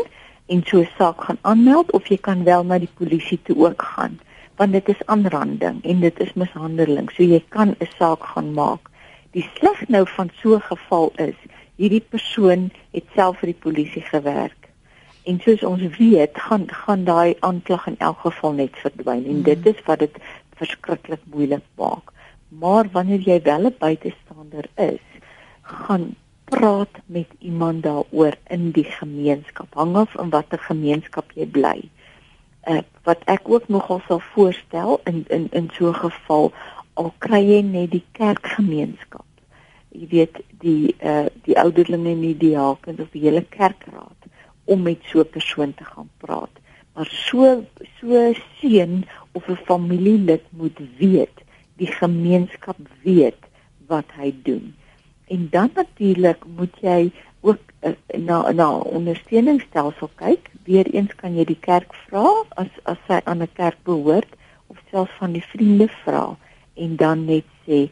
en 0.50 0.64
so 0.66 0.80
'n 0.82 0.90
saak 0.98 1.24
gaan 1.24 1.40
aanmeld 1.42 1.92
of 1.92 2.08
jy 2.08 2.18
kan 2.18 2.44
wel 2.44 2.64
na 2.64 2.80
die 2.80 2.96
polisie 2.98 3.40
toe 3.44 3.58
ook 3.68 3.82
gaan 3.82 4.20
want 4.60 4.72
dit 4.72 4.90
is 4.92 5.06
aanranding 5.06 5.84
en 5.84 6.00
dit 6.04 6.20
is 6.20 6.34
mishandeling. 6.34 7.08
So 7.16 7.24
jy 7.24 7.40
kan 7.56 7.76
'n 7.80 7.88
saak 7.98 8.24
gaan 8.24 8.54
maak. 8.54 8.90
Die 9.32 9.50
sleg 9.56 9.88
nou 9.88 10.06
van 10.16 10.30
so 10.42 10.56
'n 10.56 10.62
geval 10.62 11.12
is 11.16 11.40
hierdie 11.76 12.04
persoon 12.10 12.72
het 12.92 13.06
self 13.16 13.38
vir 13.40 13.54
die 13.54 13.62
polisie 13.66 14.02
gewerk. 14.02 14.68
En 15.24 15.40
soos 15.40 15.64
ons 15.64 15.98
weet 15.98 16.36
gaan 16.48 16.66
gaan 16.68 17.04
daai 17.04 17.36
aanklag 17.40 17.88
in 17.88 17.96
elk 17.98 18.20
geval 18.20 18.52
net 18.52 18.76
verdwyn 18.84 19.26
en 19.26 19.42
dit 19.42 19.66
is 19.66 19.80
wat 19.86 20.00
dit 20.00 20.16
verskriklik 20.56 21.22
moeilik 21.24 21.64
maak. 21.76 22.12
Maar 22.48 22.86
wanneer 22.92 23.20
jy 23.20 23.42
wel 23.42 23.64
'n 23.68 23.76
buitestander 23.80 24.66
is 24.76 25.06
gaan 25.62 26.16
praat 26.50 26.90
met 27.06 27.28
iemand 27.40 27.84
daaroor 27.84 28.36
in 28.48 28.72
die 28.72 28.84
gemeenskap. 28.84 29.74
Hang 29.74 29.96
af 29.96 30.16
in 30.16 30.30
watter 30.34 30.60
gemeenskap 30.60 31.32
jy 31.38 31.48
bly. 31.48 31.78
Uh 32.68 32.82
wat 33.08 33.24
ek 33.32 33.48
ook 33.50 33.68
nogal 33.74 34.02
sal 34.08 34.20
voorstel 34.34 35.00
in 35.10 35.24
in 35.28 35.48
in 35.52 35.70
so 35.74 35.90
'n 35.90 36.02
geval 36.04 36.52
al 36.94 37.14
kry 37.18 37.42
jy 37.42 37.62
net 37.62 37.92
die 37.92 38.06
kerkgemeenskap. 38.12 39.26
Jy 39.90 40.08
weet 40.10 40.42
die 40.66 40.96
uh 41.02 41.26
die 41.44 41.58
ouderlinge 41.58 42.12
en 42.12 42.22
die 42.22 42.38
diakens 42.38 43.00
of 43.00 43.10
die 43.12 43.22
hele 43.22 43.46
kerkraad 43.50 44.30
om 44.66 44.82
met 44.82 45.02
so 45.12 45.20
'n 45.20 45.30
persoon 45.30 45.74
te 45.74 45.84
gaan 45.84 46.10
praat. 46.18 46.54
Maar 46.94 47.10
so 47.12 47.64
so 48.00 48.34
seun 48.60 49.06
of 49.32 49.48
'n 49.48 49.56
familielid 49.56 50.44
moet 50.50 50.80
weet, 50.98 51.38
die 51.76 51.92
gemeenskap 52.02 52.78
weet 53.04 53.42
wat 53.88 54.06
hy 54.16 54.34
doen. 54.44 54.76
En 55.30 55.48
dan 55.54 55.70
natuurlik 55.76 56.46
moet 56.58 56.76
jy 56.82 57.12
ook 57.42 57.62
uh, 57.86 57.94
na 58.18 58.52
na 58.52 58.70
ondersteuningsstelsel 58.98 60.10
kyk. 60.16 60.52
Weereens 60.68 61.16
kan 61.16 61.38
jy 61.38 61.46
die 61.52 61.60
kerk 61.60 61.94
vra 62.08 62.26
as 62.62 62.72
as 62.84 63.00
sy 63.08 63.22
aan 63.24 63.44
'n 63.46 63.54
kerk 63.54 63.80
behoort 63.88 64.32
of 64.68 64.78
selfs 64.92 65.18
van 65.22 65.32
die 65.38 65.46
vriende 65.52 65.88
vra 66.04 66.38
en 66.74 66.96
dan 66.96 67.26
net 67.26 67.48
sê 67.66 67.88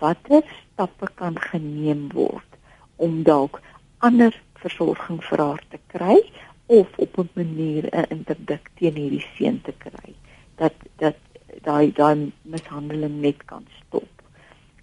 watter 0.00 0.42
stappe 0.62 1.08
kan 1.14 1.38
geneem 1.50 2.08
word 2.14 2.50
om 2.96 3.22
dalk 3.22 3.60
ander 3.98 4.34
versorging 4.62 5.20
vir 5.28 5.42
haar 5.44 5.62
te 5.70 5.80
kry 5.92 6.18
of 6.66 6.98
op 6.98 7.18
'n 7.18 7.30
manier 7.34 7.84
'n 7.92 8.10
interdik 8.16 8.70
teen 8.78 8.96
hierdie 9.02 9.26
seun 9.36 9.60
te 9.62 9.72
kry 9.78 10.14
dat 10.56 10.74
dat 10.96 11.16
daai 11.62 11.92
daai 11.92 12.32
mishandeling 12.42 13.20
net 13.20 13.44
kan 13.44 13.66
stop. 13.80 14.15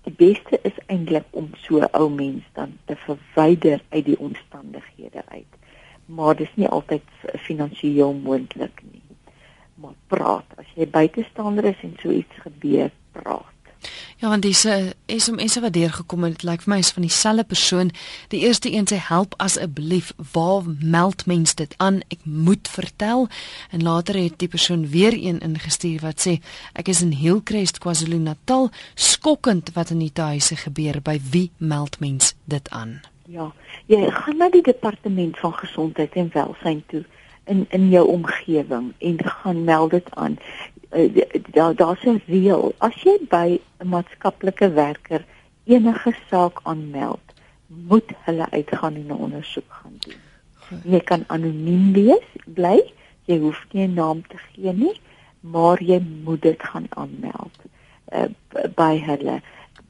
Die 0.03 0.13
beste 0.13 0.59
is 0.67 0.77
eintlik 0.91 1.25
om 1.31 1.49
so 1.65 1.79
'n 1.79 1.87
ou 1.99 2.09
mens 2.09 2.43
dan 2.53 2.77
te 2.85 2.95
verwyder 2.95 3.81
uit 3.89 4.05
die 4.05 4.19
omstandighede 4.19 5.23
uit. 5.27 5.53
Maar 6.05 6.35
dis 6.35 6.55
nie 6.55 6.67
altyd 6.67 7.03
finansiëel 7.47 8.13
moontlik 8.13 8.83
nie. 8.91 9.01
Maar 9.75 9.95
praat, 10.07 10.45
as 10.55 10.65
jy 10.75 10.87
buitestander 10.87 11.65
is 11.65 11.81
en 11.81 11.95
so 12.01 12.09
iets 12.09 12.35
gebeur, 12.45 12.91
praat. 13.11 13.52
Ja, 14.23 14.29
want 14.29 14.41
dis 14.41 14.63
'n 14.63 14.93
SMS 15.05 15.59
wat 15.59 15.73
deurgekom 15.73 16.23
het, 16.23 16.31
dit 16.31 16.43
lyk 16.43 16.62
vir 16.62 16.73
my 16.73 16.79
is 16.79 16.91
van 16.91 17.01
dieselfde 17.01 17.43
persoon. 17.43 17.91
Die 18.27 18.39
eerste 18.39 18.71
een 18.73 18.88
sê 18.91 18.95
help 18.95 19.33
asseblief, 19.38 20.13
waar 20.31 20.62
meld 20.79 21.25
mens 21.25 21.55
dit 21.55 21.73
aan? 21.77 21.99
Ek 22.07 22.19
moet 22.23 22.67
vertel. 22.67 23.27
En 23.71 23.83
later 23.83 24.15
het 24.15 24.39
die 24.39 24.47
persoon 24.47 24.88
weer 24.88 25.13
een 25.13 25.39
ingestuur 25.39 25.99
wat 25.99 26.27
sê 26.27 26.39
ek 26.73 26.88
is 26.88 27.01
in 27.01 27.12
Hillcrest, 27.12 27.77
KwaZulu-Natal, 27.77 28.69
skokkend 28.93 29.73
wat 29.73 29.89
in 29.89 29.99
die 29.99 30.12
huise 30.13 30.55
gebeur. 30.55 31.01
By 31.01 31.19
wie 31.29 31.51
meld 31.57 31.99
mens 31.99 32.36
dit 32.43 32.69
aan? 32.69 33.01
Ja, 33.25 33.53
jy 33.86 34.12
gaan 34.12 34.38
na 34.38 34.49
die 34.49 34.63
departement 34.63 35.39
van 35.39 35.53
gesondheid 35.53 36.13
en 36.13 36.29
welsyn 36.33 36.83
toe 36.88 37.03
in 37.45 37.65
in 37.69 37.89
jou 37.89 38.08
omgewing 38.08 38.93
en 38.97 39.25
gaan 39.25 39.63
meld 39.63 39.91
dit 39.91 40.15
aan. 40.15 40.38
Daar 41.51 41.75
daar's 41.75 42.03
'n 42.06 42.21
reël. 42.25 42.73
As 42.77 42.95
jy 43.03 43.17
by 43.29 43.60
'n 43.79 43.88
maatskaplike 43.88 44.71
werker 44.71 45.25
enige 45.63 46.15
saak 46.29 46.60
aanmeld, 46.63 47.21
moet 47.67 48.12
hulle 48.25 48.49
uitgaan 48.49 48.95
en 48.95 49.06
'n 49.08 49.12
ondersoek 49.12 49.71
gaan 49.71 49.95
doen. 49.99 50.21
Jy 50.84 50.99
kan 50.99 51.23
anoniem 51.27 51.93
wees, 51.93 52.27
bly. 52.45 52.93
Jy 53.25 53.38
hoef 53.39 53.65
nie 53.71 53.88
'n 53.88 53.93
naam 53.93 54.27
te 54.27 54.38
gee 54.38 54.73
nie, 54.73 54.99
maar 55.39 55.84
jy 55.84 56.03
moet 56.23 56.41
dit 56.41 56.63
gaan 56.63 56.86
aanmeld 56.89 57.58
uh, 58.13 58.23
by 58.75 58.99
hulle. 58.99 59.41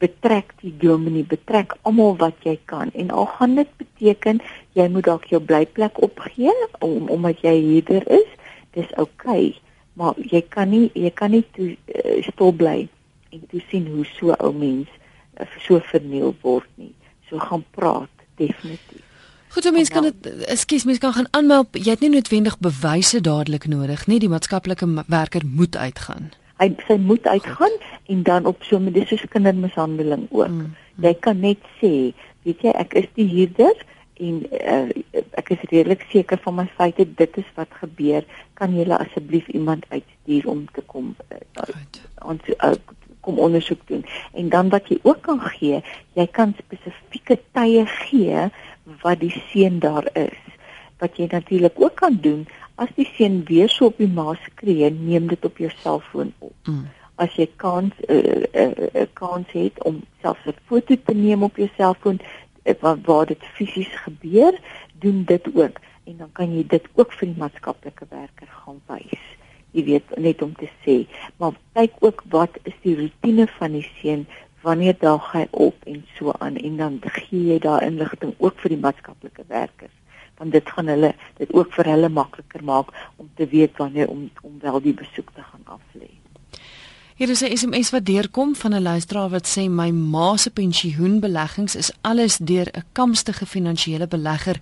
Betrek 0.04 0.54
die 0.60 0.74
dominee, 0.82 1.24
betrek 1.24 1.78
almal 1.88 2.18
wat 2.20 2.44
jy 2.44 2.58
kan 2.68 2.92
en 2.92 3.12
al 3.16 3.30
gaan 3.38 3.56
dit 3.56 3.76
beteken 3.80 4.42
jy 4.76 4.88
moet 4.92 5.08
dalk 5.08 5.30
jou 5.32 5.40
blyplek 5.40 6.02
opgee 6.04 6.54
om 6.84 7.08
omdat 7.14 7.46
jy 7.46 7.56
hier 7.64 8.10
is. 8.12 8.32
Dis 8.76 8.90
oukei. 9.00 9.54
Okay 9.54 9.64
maar 9.94 10.18
jy 10.18 10.42
kan 10.50 10.70
nie 10.74 10.90
jy 10.98 11.12
kan 11.14 11.34
nie 11.34 11.44
toe 11.56 11.74
uh, 11.74 12.18
stil 12.26 12.54
bly 12.58 12.78
en 13.34 13.46
toe 13.52 13.62
sien 13.70 13.88
hoe 13.94 14.06
so 14.16 14.36
ou 14.40 14.52
mens 14.58 14.90
uh, 15.40 15.48
so 15.66 15.82
verniel 15.92 16.36
word 16.42 16.70
nie. 16.82 16.94
So 17.30 17.42
gaan 17.42 17.66
praat 17.78 18.26
definitief. 18.42 19.02
Goed, 19.54 19.70
mens 19.74 19.92
kan 19.94 20.08
dit 20.08 20.30
ekskuus, 20.50 20.86
mens 20.90 20.98
kan 20.98 21.14
gaan 21.14 21.28
aanmeld. 21.38 21.78
Jy 21.78 21.94
het 21.94 22.02
nie 22.02 22.10
noodwendig 22.10 22.58
bewyse 22.58 23.22
dadelik 23.22 23.68
nodig 23.70 24.08
nie. 24.10 24.18
Die 24.22 24.30
maatskaplike 24.30 24.88
werker 25.14 25.46
moet 25.46 25.78
uitgaan. 25.78 26.32
Hy 26.64 26.70
sy 26.88 26.96
moet 26.96 27.28
uitgaan 27.28 27.76
Goed. 27.76 27.88
en 28.08 28.24
dan 28.24 28.46
op 28.48 28.64
so 28.64 28.80
'n 28.80 28.92
dis 28.96 29.08
soos 29.08 29.28
kindermishandeling 29.30 30.28
ook. 30.32 30.48
Mm, 30.48 30.60
mm. 30.60 31.04
Jy 31.04 31.14
kan 31.20 31.40
net 31.40 31.60
sê, 31.82 32.14
weet 32.48 32.62
jy, 32.64 32.72
ek 32.72 32.94
is 32.94 33.08
die 33.20 33.28
huurder 33.28 33.76
en 34.22 34.44
uh, 34.46 34.90
ek 35.40 35.54
is 35.56 35.64
redelik 35.72 36.06
seker 36.12 36.40
van 36.46 36.60
my 36.62 36.66
feite 36.78 37.06
dit 37.20 37.40
is 37.42 37.50
wat 37.58 37.72
gebeur 37.82 38.26
kan 38.60 38.76
julle 38.78 38.98
asseblief 38.98 39.48
iemand 39.58 39.88
uitstuur 39.90 40.50
om 40.54 40.66
te 40.76 40.84
kom 40.94 41.16
ons 42.22 42.52
uh, 42.54 42.58
uh, 42.70 42.74
kom 43.26 43.40
ondersoek 43.40 43.82
doen 43.90 44.04
en 44.38 44.50
dan 44.54 44.70
wat 44.74 44.90
jy 44.92 45.00
ook 45.02 45.24
kan 45.26 45.42
gee 45.56 45.82
jy 46.20 46.28
kan 46.38 46.54
spesifieke 46.60 47.40
tye 47.58 47.86
gee 48.06 48.50
wat 49.02 49.24
die 49.24 49.34
seun 49.50 49.80
daar 49.84 50.10
is 50.14 50.42
wat 51.02 51.18
jy 51.18 51.28
natuurlik 51.32 51.80
ook 51.82 51.96
kan 52.00 52.20
doen 52.22 52.46
as 52.76 52.90
die 52.96 53.08
seun 53.16 53.44
weer 53.48 53.70
so 53.70 53.86
op 53.92 53.98
die 53.98 54.10
ma 54.10 54.34
skree 54.46 54.90
neem 54.92 55.28
dit 55.28 55.46
op 55.46 55.58
jou 55.58 55.72
selfoon 55.84 56.34
op. 56.40 56.56
Mm. 56.68 56.86
as 57.16 57.36
jy 57.38 57.48
kan 57.62 57.92
'n 57.92 57.94
uh, 58.10 58.44
uh, 58.54 58.88
uh, 58.94 59.06
kans 59.14 59.52
het 59.52 59.84
om 59.84 60.02
selfs 60.22 60.46
'n 60.48 60.58
foto 60.66 60.96
te 61.06 61.14
neem 61.14 61.44
op 61.44 61.56
jou 61.58 61.70
selfoon 61.78 62.20
waar, 62.80 62.98
waar 63.02 63.26
dit 63.26 63.44
fisies 63.44 63.94
gebeur, 64.06 64.60
doen 65.00 65.24
dit 65.24 65.46
ook. 65.54 65.78
En 66.04 66.18
dan 66.18 66.32
kan 66.32 66.56
jy 66.56 66.64
dit 66.68 66.86
ook 66.94 67.14
vir 67.14 67.28
die 67.28 67.38
maatskaplike 67.38 68.06
werker 68.10 68.48
gaan 68.48 68.82
wys. 68.88 69.26
Jy 69.72 69.84
weet 69.84 70.18
net 70.18 70.42
om 70.42 70.54
te 70.56 70.70
sê, 70.86 71.08
maar 71.38 71.54
kyk 71.74 71.94
ook 72.00 72.24
wat 72.30 72.58
is 72.64 72.78
die 72.82 72.96
rotine 72.96 73.48
van 73.48 73.72
die 73.72 73.90
seun 74.02 74.28
wanneer 74.62 74.96
daag 75.00 75.32
hy 75.32 75.48
op 75.52 75.76
en 75.86 76.06
so 76.18 76.32
aan. 76.40 76.56
En 76.56 76.78
dan 76.78 77.00
gee 77.02 77.54
jy 77.54 77.60
daai 77.60 77.86
inligting 77.86 78.34
ook 78.38 78.60
vir 78.60 78.70
die 78.70 78.80
maatskaplike 78.80 79.44
werkers 79.48 79.96
want 80.38 80.52
dit 80.52 80.70
gaan 80.70 80.88
hulle 80.88 81.14
dit 81.38 81.54
ook 81.54 81.74
vir 81.74 81.86
hulle 81.86 82.10
makliker 82.10 82.64
maak 82.64 82.92
om 83.16 83.30
te 83.36 83.48
weet 83.48 83.78
wanneer 83.78 84.08
om 84.08 84.30
om 84.42 84.60
wel 84.60 84.82
die 84.82 84.94
besoek 84.94 85.30
te 85.36 85.42
gaan 85.42 85.66
aflê. 85.78 86.10
Hier 87.16 87.30
is 87.30 87.42
'n 87.42 87.58
SMS 87.58 87.90
wat 87.90 88.06
deurkom 88.06 88.56
van 88.56 88.74
'n 88.74 88.82
luisteraar 88.82 89.30
wat 89.30 89.48
sê 89.58 89.70
my 89.70 89.92
ma 89.92 90.38
se 90.38 90.50
pensioenbeleggings 90.50 91.76
is 91.76 91.92
alles 92.02 92.38
deur 92.38 92.68
'n 92.72 92.84
kamstige 92.92 93.46
finansiële 93.46 94.08
belegger 94.08 94.60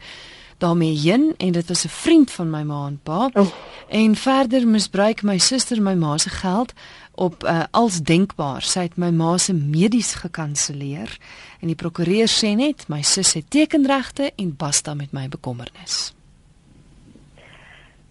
daarmee 0.62 0.98
heen 0.98 1.34
en 1.38 1.52
dit 1.52 1.68
was 1.68 1.86
'n 1.86 1.96
vriend 2.04 2.32
van 2.32 2.50
my 2.50 2.64
ma 2.64 2.86
en 2.88 3.00
pa. 3.04 3.30
Oh. 3.34 3.48
En 3.88 4.16
verder 4.16 4.68
misbruik 4.68 5.22
my 5.22 5.38
suster 5.38 5.82
my 5.82 5.94
ma 5.94 6.18
se 6.18 6.30
geld 6.30 6.74
op 7.16 7.44
uh, 7.44 7.64
als 7.72 8.02
denkbaar. 8.02 8.62
Sy 8.62 8.80
het 8.80 8.98
my 8.98 9.10
ma 9.10 9.38
se 9.38 9.54
medies 9.54 10.14
gekanselleer 10.14 11.18
en 11.60 11.68
die 11.68 11.76
prokureur 11.76 12.28
sê 12.28 12.56
net 12.56 12.88
my 12.88 13.02
sus 13.02 13.34
het 13.34 13.50
tekenregte 13.50 14.32
en 14.36 14.56
basta 14.58 14.94
met 14.94 15.12
my 15.12 15.28
bekommernis. 15.28 16.14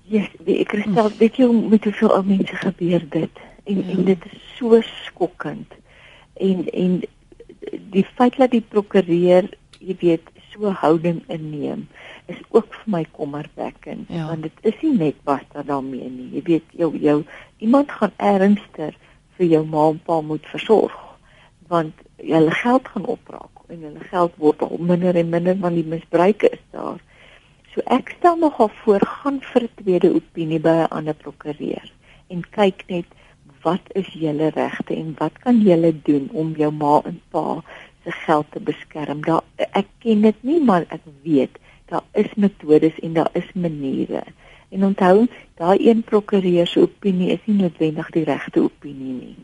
Ja, 0.03 0.21
yes, 0.21 0.59
ek 0.59 0.69
kristal, 0.69 1.11
weet 1.19 1.37
jy 1.37 1.47
met 1.47 1.85
hoeveel 1.85 2.11
ou 2.11 2.25
mense 2.25 2.57
gebeur 2.57 3.07
dit? 3.09 3.39
en 3.65 3.87
ja. 3.87 3.97
en 3.97 4.05
dit 4.05 4.25
is 4.25 4.57
so 4.57 4.81
skokkend 4.81 5.73
en 6.33 6.69
en 6.71 7.01
die 7.95 8.07
feit 8.15 8.37
dat 8.37 8.51
die 8.51 8.65
prokureur 8.69 9.49
jy 9.79 9.97
weet 10.01 10.29
so 10.61 10.73
houding 10.83 11.23
inneem 11.27 11.89
is 12.27 12.41
ook 12.49 12.75
vir 12.75 12.93
my 12.95 13.05
kommerwekkend 13.17 14.09
ja. 14.09 14.27
want 14.29 14.43
dit 14.43 14.73
is 14.73 14.81
nie 14.83 14.97
net 14.99 15.21
wat 15.25 15.47
daar 15.53 15.67
daarmee 15.67 16.11
nie 16.11 16.29
jy 16.37 16.43
weet 16.49 16.75
jou 16.83 16.91
jou 16.99 17.23
iemand 17.59 17.93
gaan 18.01 18.13
ernstiger 18.17 18.97
vir 19.39 19.47
jou 19.47 19.63
ma 19.67 19.89
en 19.91 20.01
pa 20.07 20.21
moet 20.21 20.47
versorg 20.53 20.97
want 21.73 21.95
hulle 22.17 22.57
geld 22.63 22.89
gaan 22.95 23.07
opraak 23.07 23.65
en 23.69 23.87
hulle 23.89 24.11
geld 24.11 24.35
word 24.45 24.67
al 24.67 24.77
minder 24.93 25.17
en 25.17 25.33
minder 25.37 25.57
want 25.63 25.81
die 25.81 25.87
misbruik 25.95 26.45
is 26.51 26.63
daar 26.77 27.01
so 27.75 27.85
ek 27.97 28.13
stel 28.19 28.37
nogal 28.37 28.71
voor 28.83 29.07
gaan 29.07 29.41
vir 29.53 29.63
'n 29.63 29.75
tweede 29.83 30.15
opinie 30.21 30.61
by 30.61 30.77
'n 30.83 30.93
ander 30.99 31.15
prokureur 31.15 31.93
en 32.29 32.45
kyk 32.59 32.85
net 32.89 33.19
wat 33.63 33.93
is 34.01 34.09
julle 34.17 34.49
regte 34.57 34.97
en 34.97 35.15
wat 35.19 35.39
kan 35.45 35.61
julle 35.61 35.93
doen 36.03 36.29
om 36.33 36.55
jou 36.57 36.71
ma 36.73 37.01
en 37.05 37.21
pa 37.31 37.63
se 38.05 38.11
geld 38.11 38.47
te 38.51 38.61
beskerm? 38.61 39.23
Daar 39.25 39.43
ek 39.57 39.87
ken 39.99 40.21
dit 40.23 40.43
nie, 40.43 40.61
maar 40.65 40.87
ek 40.89 41.05
weet 41.23 41.59
daar 41.91 42.05
is 42.15 42.35
metodes 42.35 42.99
en 43.03 43.13
daar 43.13 43.31
is 43.33 43.53
maniere. 43.55 44.23
En 44.71 44.85
onthou, 44.85 45.27
daai 45.59 45.89
een 45.89 46.03
prokureur 46.03 46.67
se 46.67 46.81
opinie 46.81 47.33
is 47.35 47.43
nie 47.45 47.57
noodwendig 47.63 48.11
die 48.15 48.25
regte 48.25 48.63
opinie 48.63 49.15
nie. 49.15 49.37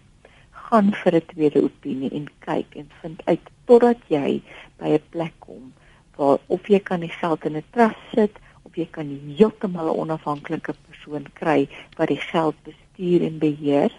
Gaan 0.68 0.92
vir 1.02 1.14
'n 1.16 1.26
tweede 1.32 1.62
opinie 1.62 2.10
en 2.10 2.28
kyk 2.38 2.76
en 2.76 2.90
vind 3.00 3.22
uit 3.24 3.50
totdat 3.64 3.98
jy 4.08 4.42
by 4.78 4.88
'n 4.94 5.02
plek 5.10 5.34
kom 5.38 5.72
waar 6.16 6.38
of 6.46 6.68
jy 6.68 6.80
kan 6.80 7.00
die 7.00 7.12
geld 7.12 7.44
in 7.44 7.56
'n 7.56 7.64
trust 7.70 8.04
sit 8.14 8.38
of 8.62 8.76
jy 8.76 8.86
kan 8.90 9.08
heeltemal 9.38 9.88
'n 9.92 9.98
onafhanklike 10.04 10.74
persoon 10.88 11.26
kry 11.32 11.68
wat 11.96 12.08
die 12.08 12.20
geld 12.32 12.56
bestuur 12.62 13.22
en 13.22 13.38
beheer 13.38 13.92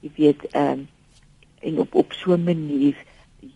jy 0.00 0.10
weet 0.16 0.42
ehm 0.52 0.72
um, 0.72 0.88
en 1.64 1.78
op 1.78 1.94
op 1.94 2.12
so 2.12 2.32
'n 2.32 2.44
manier 2.44 2.96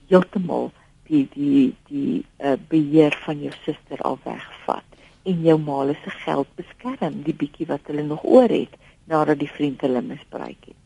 heeltemal 0.09 0.71
die 1.09 1.25
die 1.35 1.75
die 1.89 2.25
uh, 2.45 2.57
beheer 2.69 3.17
van 3.25 3.41
jou 3.41 3.53
suster 3.65 4.01
al 4.05 4.19
wegvat 4.25 4.85
en 5.29 5.43
jou 5.45 5.59
ma 5.61 5.81
se 5.93 6.11
geld 6.25 6.49
beskerm 6.57 7.23
die 7.25 7.35
bietjie 7.35 7.67
wat 7.69 7.87
hulle 7.91 8.03
nog 8.03 8.25
oor 8.25 8.49
het 8.49 8.77
nadat 9.09 9.39
die 9.39 9.51
vriend 9.51 9.81
hulle 9.81 10.03
misbruik 10.03 10.65
het. 10.69 10.85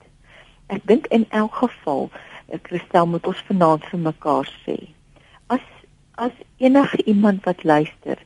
Ek 0.66 0.86
dink 0.86 1.06
in 1.14 1.26
elk 1.30 1.54
geval 1.60 2.10
ek 2.52 2.70
eh, 2.72 3.04
moet 3.04 3.26
ons 3.26 3.44
vanaand 3.48 3.84
vir 3.90 4.00
mekaar 4.00 4.48
sê. 4.64 4.76
As 5.46 5.64
as 6.14 6.34
enige 6.58 7.02
iemand 7.06 7.44
wat 7.44 7.64
luister 7.64 8.18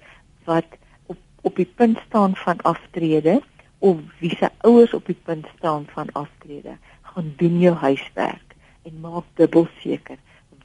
wat 0.45 0.67
op 1.07 1.19
op 1.43 1.57
die 1.57 1.69
punt 1.81 1.99
staan 2.09 2.35
van 2.37 2.61
aftrede 2.63 3.41
of 3.79 4.01
wie 4.21 4.35
se 4.37 4.51
ouers 4.69 4.95
op 4.95 5.07
die 5.07 5.21
punt 5.29 5.47
staan 5.57 5.87
van 5.95 6.13
aftrede, 6.13 6.77
gaan 7.03 7.35
doen 7.37 7.61
jou 7.61 7.75
huiswerk 7.75 8.57
en 8.83 9.01
maak 9.01 9.25
dubbel 9.35 9.69
seker. 9.83 10.19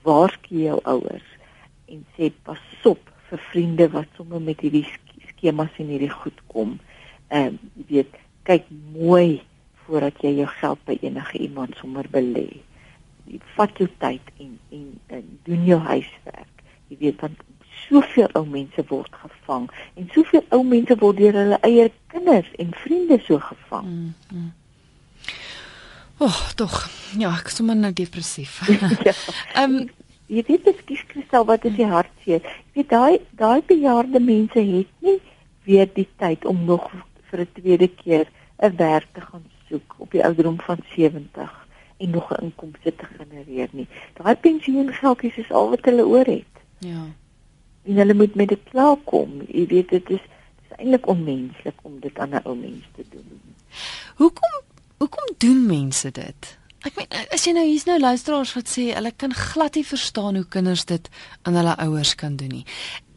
Waarsku 0.08 0.64
jou 0.64 0.80
ouers 0.84 1.30
en 1.92 2.04
sê 2.16 2.32
pasop 2.48 3.12
vir 3.30 3.44
vriende 3.52 3.88
wat 3.94 4.10
sommer 4.18 4.42
met 4.44 4.62
hierdie 4.64 4.88
skemas 5.30 5.78
en 5.80 5.92
hierdie 5.92 6.12
goed 6.14 6.42
kom. 6.52 6.78
Ehm 7.30 7.56
uh, 7.56 7.72
jy 7.88 7.88
weet, 7.96 8.20
kyk 8.48 8.68
mooi 8.96 9.42
voordat 9.86 10.22
jy 10.24 10.34
jou 10.40 10.50
geld 10.58 10.84
by 10.88 10.98
enige 11.02 11.38
iemand 11.38 11.78
sommer 11.80 12.08
belê. 12.12 12.48
Vat 13.56 13.78
jou 13.80 13.88
tyd 14.02 14.34
en, 14.40 14.58
en 14.72 14.88
en 15.18 15.28
doen 15.48 15.66
jou 15.68 15.80
huiswerk. 15.80 16.64
Jy 16.92 16.98
weet 17.06 17.24
want 17.24 17.44
soveel 17.88 18.32
ou 18.40 18.46
mense 18.48 18.84
word 18.90 19.14
gevang 19.24 19.68
en 20.00 20.10
soveel 20.16 20.44
ou 20.56 20.64
mense 20.68 20.96
word 21.02 21.20
deur 21.20 21.38
hulle 21.40 21.60
eie 21.68 21.88
kinders 22.14 22.50
en 22.62 22.74
vriende 22.84 23.20
so 23.26 23.40
gevang. 23.44 23.88
Mm, 23.88 24.14
mm. 24.32 24.50
Oh, 26.22 26.40
tog. 26.56 26.76
Ja, 27.18 27.32
ek 27.34 27.50
sommer 27.50 27.76
nou 27.76 27.92
depressief. 27.98 28.60
ja. 29.08 29.14
Ehm 29.60 29.78
um, 29.82 29.90
jy 30.32 30.44
weet 30.48 30.68
ek 30.72 30.84
skiet 30.84 31.08
kristal 31.12 31.44
wat 31.50 31.66
is 31.68 31.74
die 31.76 31.88
hartseer. 31.88 32.44
Jy 32.72 32.76
weet 32.78 32.92
daai 32.94 33.16
daai 33.40 33.62
bejaarde 33.68 34.22
mense 34.24 34.62
het 34.64 34.92
nie 35.04 35.18
weer 35.68 35.90
die 35.96 36.08
tyd 36.22 36.46
om 36.48 36.62
nog 36.70 36.86
vir 37.32 37.42
'n 37.44 37.52
tweede 37.58 37.90
keer 38.02 38.30
'n 38.64 38.76
werk 38.78 39.10
te 39.14 39.22
gaan 39.22 39.44
soek 39.68 39.96
op 39.98 40.12
die 40.12 40.24
ouderdom 40.24 40.60
van 40.68 40.80
70 40.96 41.52
en 42.00 42.10
nog 42.10 42.32
'n 42.32 42.44
inkomste 42.48 42.96
te 42.96 43.08
genereer 43.18 43.70
nie. 43.72 43.88
Daai 44.16 44.36
pensioengeldjies 44.36 45.38
is 45.38 45.52
al 45.52 45.70
wat 45.70 45.86
hulle 45.86 46.06
oor 46.06 46.26
het. 46.26 46.56
Ja 46.80 47.04
en 47.84 47.96
hulle 47.96 48.14
moet 48.14 48.36
met 48.36 48.48
dit 48.48 48.64
klaarkom. 48.70 49.42
Jy 49.48 49.66
weet 49.68 49.90
dit 49.90 50.10
is 50.10 50.22
dit 50.22 50.70
is 50.70 50.78
eintlik 50.78 51.08
onmenslik 51.08 51.78
om 51.82 52.00
dit 52.00 52.20
aan 52.20 52.30
'n 52.30 52.42
ou 52.46 52.56
mens 52.56 52.86
te 52.96 53.06
doen. 53.10 53.42
Hoekom 54.16 54.62
hoekom 55.02 55.34
doen 55.42 55.66
mense 55.66 56.12
dit? 56.14 56.52
Ek 56.86 56.98
meen 56.98 57.34
as 57.34 57.46
jy 57.46 57.54
nou 57.54 57.66
hier's 57.68 57.86
nou 57.86 57.98
luisteraars 58.02 58.54
wat 58.58 58.70
sê 58.70 58.88
hulle 58.96 59.12
kan 59.24 59.34
glad 59.38 59.78
nie 59.78 59.86
verstaan 59.86 60.38
hoe 60.40 60.48
kinders 60.50 60.86
dit 60.90 61.10
aan 61.46 61.58
hulle 61.60 61.76
ouers 61.86 62.16
kan 62.18 62.38
doen 62.40 62.62
nie. 62.62 62.66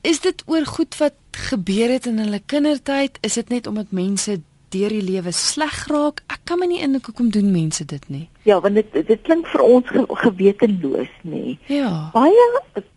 Is 0.04 0.20
dit 0.24 0.42
oor 0.52 0.66
goed 0.68 0.96
wat 1.00 1.16
gebeur 1.48 1.94
het 1.94 2.08
in 2.10 2.20
hulle 2.20 2.42
kindertyd? 2.52 3.16
Is 3.24 3.38
dit 3.40 3.48
net 3.48 3.66
omdat 3.70 3.94
mense 3.96 4.36
deur 4.74 4.92
die 4.92 5.04
lewe 5.06 5.32
sleg 5.32 5.78
raak? 5.88 6.20
Ek 6.28 6.44
kan 6.48 6.60
my 6.60 6.68
nie 6.68 6.82
indink 6.84 7.08
hoekom 7.08 7.30
doen 7.32 7.48
mense 7.54 7.86
dit 7.88 8.08
nie. 8.12 8.26
Ja, 8.44 8.58
want 8.60 8.76
dit 8.76 8.92
dit 8.92 9.24
klink 9.24 9.48
vir 9.48 9.64
ons 9.64 9.88
ge 9.88 10.04
gewetenloos, 10.24 11.12
nê. 11.24 11.56
Ja. 11.72 12.10
Baie 12.12 12.48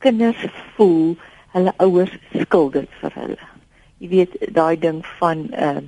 kinders 0.03 0.43
voel 0.75 1.15
hulle 1.55 1.73
ouers 1.83 2.11
skuld 2.41 2.75
dit 2.75 2.99
vir 3.01 3.15
hulle. 3.21 3.51
Jy 4.03 4.11
weet 4.11 4.35
daai 4.53 4.75
ding 4.79 4.99
van 5.21 5.47
uh, 5.55 5.79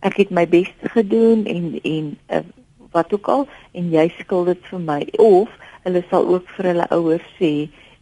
ek 0.00 0.16
het 0.16 0.30
my 0.30 0.46
bes 0.48 0.70
gedoen 0.92 1.46
en 1.46 1.80
en 1.82 2.18
uh, 2.30 2.44
wat 2.92 3.12
ook 3.12 3.28
al 3.28 3.48
en 3.72 3.90
jy 3.90 4.08
skuld 4.18 4.46
dit 4.46 4.68
vir 4.70 4.80
my 4.80 5.00
of 5.18 5.48
hulle 5.86 6.02
sal 6.10 6.26
ook 6.34 6.48
vir 6.56 6.70
hulle 6.72 6.86
ouers 6.90 7.26
sê 7.38 7.52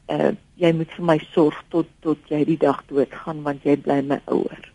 uh, 0.08 0.32
jy 0.60 0.70
moet 0.76 0.92
vir 0.96 1.06
my 1.10 1.18
sorg 1.32 1.58
tot 1.74 1.90
tot 2.04 2.30
jy 2.30 2.44
die 2.48 2.60
dag 2.60 2.82
doodgaan 2.90 3.42
want 3.46 3.66
jy 3.66 3.76
bly 3.80 4.00
my 4.06 4.20
ouer. 4.30 4.70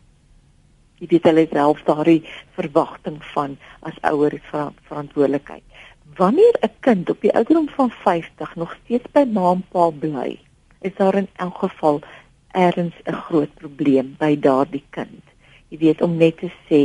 Jy 0.99 1.08
weet 1.13 1.29
hulle 1.29 1.45
self 1.51 1.84
daardie 1.88 2.21
verwagting 2.58 3.19
van 3.34 3.55
as 3.88 3.99
ouer 4.12 4.36
ver 4.49 4.73
verantwoordelikheid. 4.89 5.63
Wanneer 6.17 6.55
'n 6.62 6.75
kind 6.82 7.10
op 7.10 7.21
die 7.21 7.34
ouderdom 7.34 7.69
van 7.69 7.91
50 7.91 8.55
nog 8.55 8.75
steeds 8.84 9.12
by 9.13 9.23
ma 9.23 9.51
en 9.51 9.63
pa 9.71 9.89
bly, 9.89 10.39
is 10.82 10.95
daar 10.97 11.15
in 11.15 11.29
elk 11.36 11.58
geval 11.58 12.01
ergens 12.51 12.95
'n 13.05 13.13
groot 13.13 13.53
probleem 13.55 14.15
by 14.19 14.36
daardie 14.39 14.84
kind. 14.89 15.29
Jy 15.69 15.77
weet 15.84 16.01
om 16.05 16.15
net 16.17 16.39
te 16.41 16.49
sê, 16.67 16.82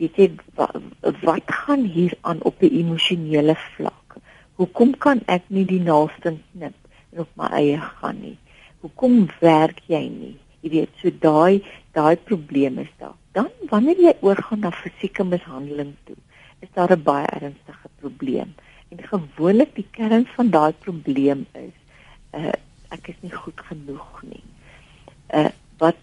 weet 0.00 0.18
jy 0.20 0.26
wat, 0.58 0.76
wat 1.24 1.52
gaan 1.62 1.86
hier 1.92 2.16
aan 2.20 2.42
op 2.48 2.62
'n 2.62 2.72
emosionele 2.80 3.56
vlak? 3.76 4.18
Hoekom 4.60 4.96
kan 4.98 5.22
ek 5.26 5.44
nie 5.48 5.64
die 5.64 5.80
naaste 5.80 6.36
knip 6.52 6.76
en 7.12 7.20
op 7.24 7.30
my 7.36 7.48
eie 7.60 7.80
gaan 7.80 8.20
nie? 8.20 8.38
Hoekom 8.80 9.28
werk 9.40 9.80
jy 9.86 10.04
nie? 10.08 10.36
Jy 10.60 10.70
weet 10.70 10.92
so 11.00 11.10
daai 11.20 11.64
daai 11.92 12.16
probleem 12.16 12.78
is 12.78 12.92
daar. 12.98 13.16
Dan 13.32 13.50
wanneer 13.70 14.00
jy 14.00 14.14
oorgaan 14.20 14.60
na 14.60 14.70
fisieke 14.70 15.24
mishandeling 15.24 15.94
toe, 16.04 16.16
is 16.60 16.68
daar 16.74 16.92
'n 16.92 17.02
baie 17.02 17.26
ernstige 17.26 17.88
probleem. 18.00 18.54
En 18.88 18.98
gewoonlik 19.02 19.74
die 19.74 19.88
kern 19.90 20.26
van 20.26 20.50
daai 20.50 20.72
probleem 20.72 21.46
is 21.52 21.76
uh 22.32 22.52
ek 22.90 23.08
is 23.08 23.18
nie 23.20 23.32
goed 23.32 23.60
genoeg 23.60 24.22
nie 24.22 24.44
uh, 25.34 25.48
wat 25.78 25.96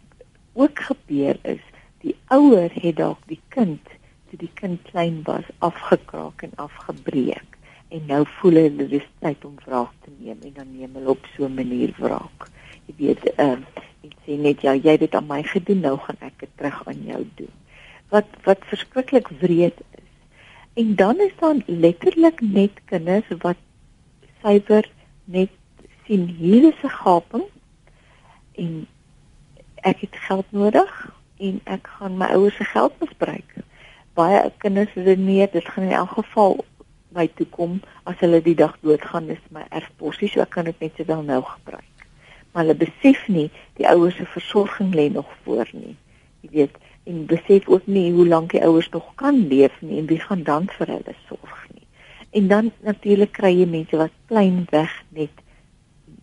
ook 0.53 0.79
gebeur 0.79 1.37
is 1.41 1.61
die 2.03 2.15
ouer 2.35 2.71
het 2.73 2.97
dalk 2.99 3.21
die 3.31 3.39
kind 3.55 3.91
toe 4.29 4.39
die 4.41 4.51
kind 4.59 4.81
klein 4.89 5.21
was 5.27 5.47
afgekraak 5.59 6.43
en 6.43 6.55
afgebreek. 6.61 7.57
En 7.93 8.05
nou 8.09 8.23
voel 8.39 8.59
hulle 8.63 8.87
dis 8.89 9.05
tyd 9.21 9.45
om 9.45 9.55
wraak 9.65 9.91
te 10.03 10.11
neem 10.17 10.39
en 10.41 10.53
dan 10.57 10.71
neem 10.73 10.95
hulle 10.97 11.13
op 11.13 11.27
so 11.35 11.45
'n 11.45 11.53
manier 11.55 11.93
wraak. 11.97 12.49
Jy 12.87 12.93
weet 12.97 13.23
ehm 13.35 13.61
uh, 13.61 13.83
ek 14.03 14.15
sê 14.25 14.37
net 14.37 14.61
ja 14.61 14.73
jy 14.73 14.95
het 14.95 15.05
dit 15.05 15.15
aan 15.15 15.27
my 15.27 15.43
gedoen 15.43 15.79
nou 15.79 15.97
gaan 15.97 16.19
ek 16.19 16.39
dit 16.39 16.49
terug 16.55 16.87
aan 16.87 17.03
jou 17.05 17.21
doen. 17.35 17.53
Wat 18.09 18.27
wat 18.43 18.65
verskriklik 18.71 19.27
wreed 19.39 19.79
is. 19.95 20.11
En 20.73 20.95
dan 20.95 21.19
is 21.19 21.35
daar 21.39 21.61
letterlik 21.65 22.41
net 22.41 22.81
kinders 22.85 23.29
wat 23.39 23.61
syfer 24.41 24.89
net 25.23 25.49
sien 26.05 26.27
hier 26.27 26.63
is 26.73 26.83
'n 26.83 26.89
gaping 26.89 27.45
en 28.51 28.87
ek 29.75 29.99
het 29.99 30.15
geld 30.15 30.51
nodig 30.51 31.13
en 31.43 31.59
ek 31.75 31.89
gaan 31.97 32.19
my 32.19 32.29
ouers 32.35 32.55
se 32.59 32.67
geld 32.71 32.93
misbruik. 33.01 33.57
Baie 34.17 34.43
kinders 34.63 34.93
sê 34.95 35.15
nee, 35.17 35.47
dit 35.51 35.65
gaan 35.73 35.89
in 35.89 35.97
elk 36.03 36.15
geval 36.19 36.61
my 37.13 37.27
toe 37.37 37.47
kom 37.53 37.79
as 38.09 38.17
hulle 38.21 38.41
die 38.41 38.55
dag 38.57 38.75
doodgaan 38.81 39.29
is 39.33 39.41
my 39.53 39.65
erfposie, 39.69 40.29
so 40.29 40.41
ek 40.41 40.53
kan 40.55 40.69
dit 40.69 40.79
net 40.81 40.95
sowel 40.97 41.21
nou 41.27 41.41
gebruik. 41.45 42.07
Maar 42.53 42.65
hulle 42.65 42.79
besef 42.85 43.27
nie 43.27 43.49
die 43.77 43.87
ouers 43.89 44.17
se 44.17 44.25
versorging 44.29 44.93
lê 44.97 45.09
nog 45.13 45.29
voor 45.43 45.69
nie. 45.73 45.95
Jy 46.43 46.51
weet, 46.57 46.79
en 47.09 47.25
besef 47.27 47.67
ook 47.67 47.87
nie 47.87 48.11
hoe 48.15 48.27
lank 48.27 48.53
die 48.53 48.63
ouers 48.63 48.89
nog 48.93 49.09
kan 49.19 49.47
leef 49.51 49.75
nie 49.81 49.99
en 49.99 50.07
wie 50.11 50.19
gaan 50.19 50.43
dan 50.47 50.69
vir 50.77 50.93
hulle 50.95 51.15
sorg 51.27 51.57
nie. 51.73 51.87
En 52.39 52.47
dan 52.47 52.71
natuurlik 52.85 53.33
kry 53.35 53.51
jy 53.57 53.67
mense 53.69 53.97
wat 53.99 54.13
klein 54.31 54.63
weg 54.71 54.93
net 55.09 55.43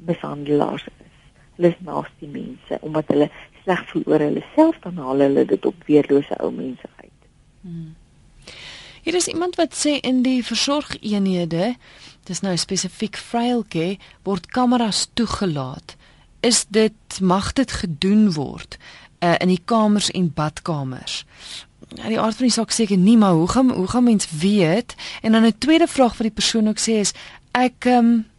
mishandelaars 0.06 0.86
is. 0.88 1.18
Hulle 1.58 1.74
is 1.74 1.82
naaste 1.84 2.30
mense 2.32 2.80
omdat 2.80 3.12
hulle 3.12 3.28
sleg 3.62 3.82
voel 3.90 4.02
oor 4.06 4.24
hulle 4.24 4.44
self 4.54 4.78
dan 4.84 4.96
haal 4.96 5.24
hulle 5.26 5.44
dit 5.44 5.66
op 5.66 5.86
weerlose 5.86 6.36
ou 6.40 6.50
mense 6.52 6.88
uit. 7.00 7.18
Hmm. 7.60 7.94
Hier 9.02 9.14
is 9.14 9.28
iemand 9.32 9.56
wat 9.56 9.74
sê 9.74 9.96
in 10.04 10.22
die 10.22 10.44
versorgeenhede, 10.44 11.74
dis 12.28 12.42
nou 12.44 12.52
spesifiek 12.60 13.16
frailke, 13.16 13.96
word 14.28 14.50
kameras 14.52 15.06
toegelaat. 15.14 15.96
Is 16.44 16.66
dit 16.68 17.20
mag 17.20 17.52
dit 17.56 17.72
gedoen 17.72 18.28
word 18.36 18.76
uh, 19.24 19.34
in 19.40 19.48
die 19.48 19.62
kamers 19.64 20.10
en 20.10 20.28
badkamers? 20.36 21.24
Ja, 21.96 22.08
die 22.08 22.20
aard 22.20 22.36
van 22.38 22.46
die 22.46 22.54
saak 22.54 22.70
seker 22.70 23.00
nie, 23.00 23.16
maar 23.18 23.34
hoe 23.34 23.48
gaan 23.48 23.72
hoe 23.74 23.88
gaan 23.88 24.04
mens 24.04 24.28
weet? 24.30 24.94
En 25.22 25.32
dan 25.32 25.46
'n 25.46 25.58
tweede 25.58 25.86
vraag 25.86 26.12
wat 26.16 26.28
die 26.28 26.38
persoon 26.40 26.68
ook 26.68 26.78
sê 26.78 27.00
is 27.00 27.12
ek 27.52 27.84
ehm 27.84 28.04
um, 28.04 28.29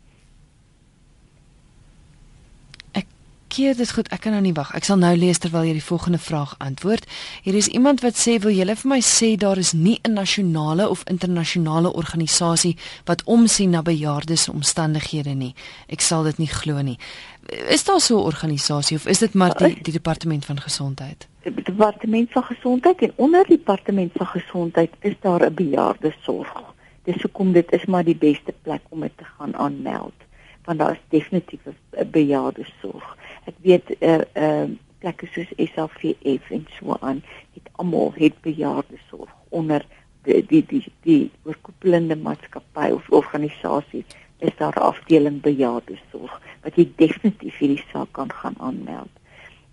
keer 3.51 3.75
dit 3.75 3.91
goed. 3.91 4.07
Ek 4.15 4.23
kan 4.23 4.35
nou 4.35 4.41
nie 4.43 4.53
wag. 4.55 4.71
Ek 4.77 4.85
sal 4.87 4.99
nou 5.01 5.11
lees 5.19 5.41
terwyl 5.43 5.67
jy 5.67 5.75
die 5.75 5.83
volgende 5.83 6.19
vraag 6.21 6.53
antwoord. 6.63 7.07
Hier 7.43 7.57
is 7.59 7.67
iemand 7.67 8.03
wat 8.05 8.19
sê 8.19 8.37
wil 8.43 8.53
julle 8.55 8.75
vir 8.79 8.89
my 8.91 8.99
sê 9.05 9.33
daar 9.39 9.59
is 9.59 9.73
nie 9.73 9.99
'n 10.03 10.13
nasionale 10.13 10.87
of 10.89 11.03
internasionale 11.09 11.91
organisasie 11.93 12.77
wat 13.05 13.23
omsien 13.25 13.71
na 13.71 13.81
bejaardes 13.81 14.47
omstandighede 14.49 15.35
nie. 15.35 15.53
Ek 15.89 16.01
sal 16.01 16.23
dit 16.23 16.37
nie 16.37 16.47
glo 16.47 16.81
nie. 16.81 16.97
Is 17.67 17.83
daar 17.83 17.99
so 17.99 18.19
'n 18.19 18.25
organisasie 18.25 18.97
of 18.97 19.07
is 19.07 19.19
dit 19.19 19.33
maar 19.33 19.57
die 19.57 19.75
die 19.81 19.93
departement 19.93 20.45
van 20.45 20.59
gesondheid? 20.59 21.27
Die 21.43 21.63
departement 21.63 22.31
van 22.31 22.43
gesondheid 22.43 23.01
en 23.01 23.13
onder 23.15 23.45
die 23.47 23.57
departement 23.57 24.11
van 24.15 24.27
gesondheid 24.27 24.91
is 25.01 25.15
daar 25.21 25.45
'n 25.45 25.53
bejaardesorg. 25.53 26.63
Dis 27.03 27.21
hoekom 27.21 27.51
dit 27.51 27.71
is 27.71 27.85
maar 27.85 28.03
die 28.03 28.17
beste 28.17 28.53
plek 28.61 28.81
om 28.89 28.99
dit 28.99 29.17
te 29.17 29.25
gaan 29.37 29.55
aanmeld 29.55 30.13
want 30.65 30.79
daar 30.79 30.91
is 30.91 31.01
definitief 31.09 31.59
'n 31.65 32.09
bejaardesorg 32.11 33.19
ek 33.45 33.55
weet 33.61 33.93
eh 33.99 34.09
uh, 34.09 34.23
eh 34.33 34.63
uh, 34.63 34.69
plekke 35.01 35.27
soos 35.33 35.49
SAVF 35.57 36.49
en 36.49 36.65
so 36.77 36.97
aan 37.01 37.23
het 37.53 37.69
almal 37.81 38.13
het 38.15 38.41
bejaarde 38.41 38.97
sorg 39.09 39.31
onder 39.49 39.85
die 40.23 40.43
die 40.45 40.65
die, 40.67 40.83
die 41.01 41.31
oorkoepelende 41.43 42.15
maatskappy 42.15 42.91
of 42.93 43.09
organisasie 43.09 44.05
is 44.37 44.55
daar 44.57 44.77
afdeling 44.79 45.41
bejaarde 45.41 45.97
sorg 46.11 46.37
wat 46.61 46.77
jy 46.77 46.85
definitief 47.01 47.57
hierdie 47.57 47.83
saak 47.91 48.11
kan 48.17 48.31
gaan 48.41 48.57
aanmeld. 48.57 49.09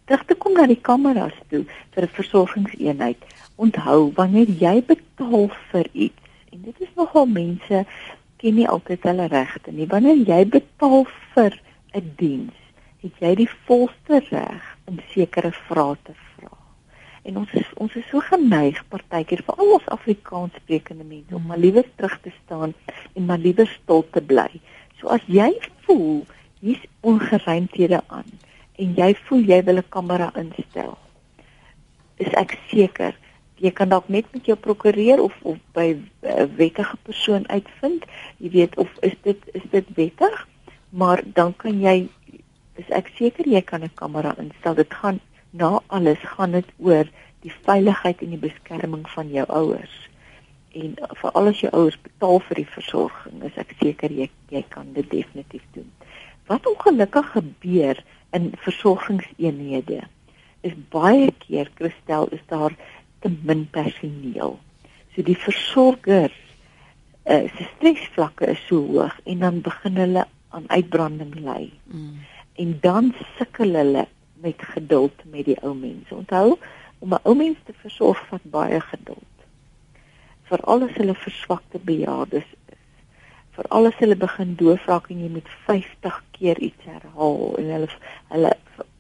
Terug 0.09 0.25
te 0.25 0.37
kom 0.41 0.57
na 0.57 0.65
die 0.69 0.81
kameras 0.89 1.37
toe 1.53 1.65
vir 1.95 2.05
'n 2.05 2.17
versorgingseenheid. 2.19 3.21
Onthou 3.57 4.13
wanneer 4.17 4.49
jy 4.49 4.77
betaal 4.93 5.51
vir 5.73 5.87
iets 5.93 6.23
en 6.53 6.63
dit 6.63 6.81
is 6.81 6.95
nogal 6.97 7.27
mense 7.27 7.85
ken 8.41 8.55
nie 8.55 8.69
altyd 8.69 9.03
hulle 9.03 9.27
regte 9.27 9.73
nie. 9.73 9.87
Wanneer 9.87 10.17
jy 10.17 10.47
betaal 10.57 11.05
vir 11.35 11.61
'n 11.93 12.13
diens 12.17 12.58
het 13.03 13.21
jy 13.23 13.35
die 13.43 13.51
volste 13.67 14.23
reg 14.31 14.65
om 14.91 14.99
sekere 15.13 15.53
vrae 15.69 15.97
te 16.07 16.15
vra. 16.35 16.51
En 17.29 17.37
ons 17.43 17.53
is 17.61 17.69
ons 17.77 17.95
is 18.01 18.07
so 18.11 18.23
geneig 18.25 18.81
partykeer 18.93 19.45
vir 19.47 19.63
al 19.63 19.75
ons 19.77 19.93
Afrikaans 19.95 20.57
sprekende 20.63 21.05
mense 21.05 21.37
om 21.37 21.47
maar 21.47 21.61
liewer 21.63 21.87
terug 21.97 22.19
te 22.25 22.33
staan 22.45 22.75
en 23.15 23.29
maar 23.29 23.43
liewer 23.43 23.71
stil 23.71 24.05
te 24.15 24.23
bly. 24.33 24.49
So 24.99 25.13
as 25.15 25.23
jy 25.31 25.53
voel 25.87 26.25
hier's 26.61 26.85
ongeruimthede 27.07 28.03
aan 28.07 28.31
en 28.79 28.99
jy 28.99 29.13
voel 29.29 29.47
jy 29.53 29.63
wil 29.67 29.79
'n 29.79 29.91
kamera 29.95 30.33
instel, 30.35 30.99
is 32.19 32.35
ek 32.35 32.59
seker 32.71 33.15
jy 33.59 33.71
kan 33.75 33.91
dalk 33.91 34.09
net 34.09 34.27
met 34.35 34.47
jou 34.47 34.57
prokureur 34.57 35.23
of 35.23 35.35
of 35.43 35.59
by 35.75 35.95
'n 35.95 36.11
uh, 36.23 36.47
wettige 36.57 36.97
persoon 37.03 37.49
uitvind, 37.49 38.05
jy 38.39 38.51
weet 38.51 38.77
of 38.77 38.89
is 39.03 39.15
dit 39.23 39.39
is 39.53 39.67
dit 39.71 39.87
wettig, 39.95 40.49
maar 40.91 41.23
dan 41.35 41.57
kan 41.57 41.81
jy 41.81 42.09
is 42.79 42.91
ek 42.95 43.11
seker 43.19 43.49
jy 43.49 43.63
kan 43.63 43.85
'n 43.85 43.95
kamera 43.95 44.35
instel. 44.39 44.75
Dit 44.75 44.95
gaan 44.95 45.21
na 45.51 45.81
alles 45.87 46.19
gaan 46.35 46.53
dit 46.53 46.69
oor 46.79 47.07
die 47.43 47.53
veiligheid 47.67 48.23
en 48.23 48.31
die 48.35 48.45
beskerming 48.49 49.09
van 49.15 49.31
jou 49.31 49.47
ouers. 49.49 49.97
En 50.75 50.95
vir 51.21 51.31
al 51.31 51.51
as 51.51 51.61
jou 51.61 51.71
ouers 51.73 51.99
betaal 52.03 52.41
vir 52.49 52.61
die 52.63 52.71
versorging, 52.75 53.43
is 53.43 53.57
ek 53.57 53.75
seker 53.83 54.13
jy 54.13 54.29
jy 54.51 54.65
kan 54.69 54.93
dit 54.93 55.11
definitief 55.11 55.65
doen. 55.73 55.91
Wat 56.47 56.67
ongelukkig 56.67 57.33
gebeur 57.33 58.05
in 58.33 58.53
versorgingseenhede 58.65 60.03
is 60.67 60.75
baie 60.93 61.31
keer 61.45 61.71
Christel 61.75 62.29
is 62.33 62.45
daar 62.47 62.75
te 63.21 63.31
min 63.43 63.67
personeel. 63.71 64.59
So 65.15 65.23
die 65.23 65.37
versorgers 65.37 66.37
uh, 67.29 67.45
se 67.57 67.69
stresvlakke 67.77 68.51
is 68.55 68.65
so 68.67 68.81
hoog 68.93 69.15
en 69.25 69.45
dan 69.45 69.61
begin 69.65 70.01
hulle 70.01 70.27
aan 70.49 70.69
uitbranding 70.73 71.35
ly. 71.45 71.71
Mm. 71.93 72.19
En 72.59 72.79
dan 72.83 73.13
sukkel 73.37 73.75
hulle 73.79 74.07
met 74.43 74.63
geduld 74.75 75.25
met 75.31 75.47
die 75.47 75.59
ou 75.63 75.75
mense. 75.75 76.15
Onthou, 76.15 76.57
om 76.99 77.15
'n 77.15 77.21
ou 77.23 77.35
mens 77.35 77.59
te 77.65 77.73
versorg 77.73 78.21
vat 78.29 78.45
baie 78.51 78.81
geduld. 78.81 79.37
Veral 80.51 80.83
as 80.83 80.97
hulle 80.97 81.15
verswakte 81.15 81.79
bejaardes 81.79 82.49
is. 82.73 82.83
Veral 83.51 83.87
as 83.87 83.99
hulle 84.03 84.17
begin 84.17 84.55
doofraak 84.55 85.11
en 85.11 85.21
jy 85.23 85.31
moet 85.31 85.51
50 85.67 86.23
keer 86.31 86.59
iets 86.59 86.85
herhaal 86.85 87.55
en 87.59 87.71
hulle 87.75 87.89
hulle 88.33 88.53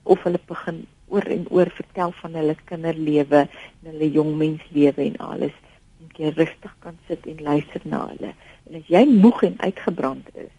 of 0.02 0.22
hulle 0.22 0.40
begin 0.46 0.86
oor 1.08 1.26
en 1.36 1.46
oor 1.50 1.70
vertel 1.80 2.12
van 2.20 2.34
hulle 2.34 2.56
kinderlewe 2.70 3.42
en 3.46 3.90
hulle 3.90 4.10
jongmenslewe 4.10 5.02
en 5.02 5.16
alles. 5.16 5.56
En 6.00 6.14
jy 6.16 6.32
rustig 6.36 6.74
kan 6.78 6.98
sit 7.06 7.26
en 7.26 7.42
luister 7.42 7.80
na 7.84 8.06
hulle. 8.06 8.32
En 8.68 8.80
as 8.80 8.86
jy 8.86 9.04
moeg 9.08 9.42
en 9.42 9.60
uitgebrand 9.60 10.28
is, 10.34 10.52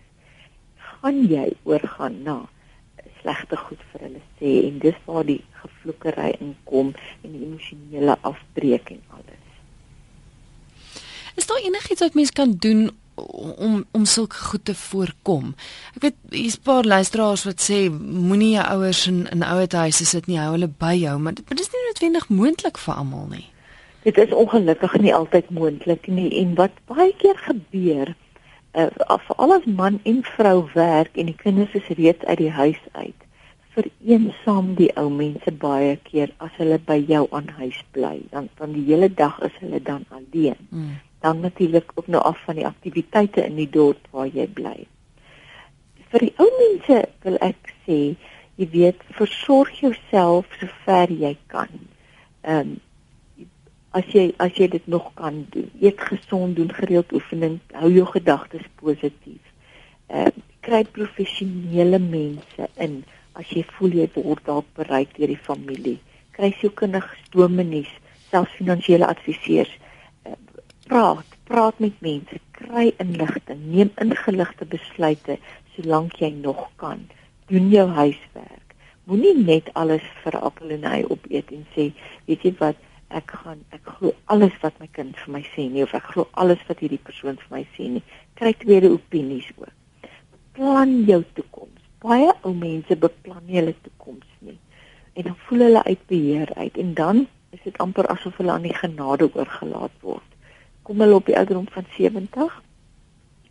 gaan 0.89 1.21
jy 1.31 1.51
oorgaan 1.63 2.23
na 2.23 2.39
slegte 3.29 3.57
goed 3.57 3.81
vir 3.91 4.05
hulle 4.07 4.21
sê 4.39 4.53
en 4.67 4.79
dis 4.81 4.97
waar 5.05 5.25
die 5.27 5.41
gevloekery 5.61 6.31
inkom 6.39 6.93
en 7.23 7.33
die 7.35 7.43
emosionele 7.45 8.15
afbreek 8.25 8.89
en 8.95 9.01
alles. 9.17 9.45
Is 11.37 11.47
daar 11.47 11.61
enigiets 11.61 12.01
wat 12.01 12.17
mens 12.17 12.31
kan 12.31 12.55
doen 12.57 12.89
om 13.15 13.85
om 13.91 14.05
sulke 14.05 14.35
goed 14.49 14.65
te 14.65 14.75
voorkom? 14.75 15.53
Ek 15.95 16.01
weet 16.01 16.17
hier's 16.31 16.57
'n 16.57 16.63
paar 16.63 16.83
luisteraars 16.83 17.45
wat 17.45 17.61
sê 17.61 17.89
moenie 17.91 18.55
jou 18.55 18.65
ouers 18.65 19.07
in 19.07 19.27
in 19.31 19.43
ouer 19.43 19.67
huise 19.69 20.05
sit 20.05 20.27
nie, 20.27 20.39
hou 20.39 20.51
hulle 20.51 20.67
by 20.67 20.95
jou, 20.95 21.17
maar 21.19 21.33
dit 21.33 21.59
is 21.59 21.71
nie 21.73 21.85
noodwendig 21.85 22.29
moontlik 22.29 22.77
vir 22.77 22.93
almal 22.93 23.27
nie. 23.29 23.47
Dit 24.03 24.17
is 24.17 24.31
ongelukkig 24.31 24.93
nie 24.99 25.13
altyd 25.13 25.49
moontlik 25.49 26.07
nie 26.07 26.31
en 26.41 26.55
wat 26.55 26.71
baie 26.87 27.13
keer 27.13 27.37
gebeur 27.37 28.15
uh, 28.73 28.89
vir 29.27 29.35
al 29.37 29.55
ons 29.57 29.65
man 29.65 29.99
en 30.03 30.21
vrou 30.35 30.67
werk 30.73 31.17
en 31.17 31.31
die 31.31 31.39
kinders 31.39 31.73
is 31.73 31.89
reeds 31.97 32.25
uit 32.25 32.37
die 32.37 32.53
huis 32.53 32.81
uit 32.91 33.27
vereensaam 33.79 34.73
die 34.79 34.89
ou 34.99 35.09
mense 35.13 35.51
baie 35.61 35.95
keer 36.07 36.31
as 36.43 36.55
hulle 36.57 36.79
by 36.89 36.97
jou 37.11 37.25
aan 37.35 37.49
huis 37.59 37.77
bly. 37.95 38.17
Dan 38.33 38.49
van 38.59 38.73
die 38.75 38.85
hele 38.89 39.09
dag 39.21 39.37
is 39.45 39.55
hulle 39.61 39.81
dan 39.91 40.05
alleen. 40.09 40.59
Mm. 40.69 40.97
dan 41.19 41.39
natuurlik 41.39 41.91
ook 41.95 42.07
nou 42.07 42.21
af 42.23 42.37
van 42.47 42.55
die 42.55 42.67
aktiwiteite 42.67 43.43
in 43.43 43.55
die 43.59 43.69
dorp 43.69 44.05
waar 44.15 44.27
jy 44.31 44.45
bly. 44.47 44.85
Vir 46.11 46.23
die 46.23 46.31
ou 46.39 46.47
mense 46.59 46.99
wil 47.25 47.35
ek 47.43 47.73
sê 47.83 47.97
jy 48.55 48.67
weet 48.71 49.03
versorg 49.17 49.81
jouself 49.81 50.47
so 50.61 50.69
ver 50.85 51.11
jy 51.11 51.35
kan. 51.51 51.67
Ehm 52.47 52.71
um, 52.71 52.77
as 53.97 54.05
jy 54.13 54.29
as 54.37 54.53
jy 54.57 54.67
dit 54.75 54.87
nog 54.87 55.09
kan 55.17 55.45
doen. 55.53 55.69
Eet 55.81 56.01
gesond, 56.11 56.55
doen 56.55 56.73
gereeld 56.73 57.13
oefening, 57.13 57.59
hou 57.73 57.91
jou 57.93 58.05
gedagtes 58.13 58.67
positief. 58.81 59.41
Ehm 60.07 60.29
uh, 60.29 60.45
kry 60.59 60.83
professionele 60.83 61.97
mense 62.03 62.65
in 62.83 62.99
as 63.39 63.47
jy 63.55 63.63
voel 63.77 63.93
jy 64.01 64.07
word 64.13 64.43
dalk 64.45 64.67
bereik 64.77 65.13
deur 65.15 65.31
die 65.31 65.39
familie. 65.45 65.95
Kry 66.35 66.51
sielkundige 66.59 67.15
dominees, 67.33 67.89
selfs 68.29 68.57
finansiële 68.59 69.07
adviseurs. 69.07 69.71
Uh, 70.27 70.35
praat, 70.91 71.37
praat 71.47 71.79
met 71.79 71.95
mense, 72.05 72.41
kry 72.59 72.89
inligting, 73.01 73.63
neem 73.71 73.93
ingeligte 74.03 74.67
besluite 74.69 75.39
solank 75.75 76.19
jy 76.19 76.33
nog 76.41 76.67
kan. 76.81 77.07
Doen 77.49 77.71
jou 77.71 77.87
huiswerk. 77.95 78.75
Moenie 79.09 79.33
net 79.37 79.71
alles 79.79 80.05
vir 80.23 80.37
appel 80.37 80.75
en 80.75 80.85
ei 80.85 81.01
opeet 81.07 81.49
en 81.55 81.63
sê, 81.73 81.89
weet 82.27 82.43
jy 82.45 82.53
wat, 82.59 82.77
ek 83.09 83.31
gaan 83.41 83.63
ek 83.75 83.87
glo 83.97 84.13
alles 84.33 84.53
wat 84.61 84.77
my 84.79 84.87
kind 84.93 85.17
vir 85.17 85.33
my 85.33 85.41
sê 85.55 85.65
nie 85.71 85.83
of 85.83 85.95
ek 85.97 86.11
glo 86.13 86.27
alles 86.41 86.61
wat 86.67 86.81
hierdie 86.83 87.01
persoon 87.09 87.39
vir 87.41 87.55
my 87.55 87.63
sê 87.75 87.89
nie. 87.95 88.03
Kry 88.37 88.53
tweede 88.61 88.91
opinies 88.93 89.49
ook. 89.57 89.73
Plan 90.53 90.93
jou 91.07 91.23
toekoms. 91.33 91.81
Baie 92.03 92.29
ou 92.43 92.53
mense 92.53 92.95
beplan 92.95 93.43
nie 93.47 93.59
hulle 93.59 93.75
toekoms 93.81 94.29
nie. 94.45 94.57
En 95.17 95.31
dan 95.31 95.37
voel 95.47 95.65
hulle 95.67 95.83
uit 95.83 96.07
beheer 96.07 96.53
uit 96.55 96.77
en 96.77 96.93
dan 96.93 97.27
is 97.55 97.61
dit 97.65 97.77
amper 97.81 98.07
asof 98.13 98.37
hulle 98.37 98.53
aan 98.53 98.67
die 98.67 98.77
genade 98.77 99.29
oorgelaat 99.33 99.95
word. 100.05 100.39
Kom 100.85 101.01
hulle 101.01 101.17
op 101.17 101.27
die 101.29 101.37
ouderdom 101.37 101.67
van 101.73 101.89
70 101.97 102.61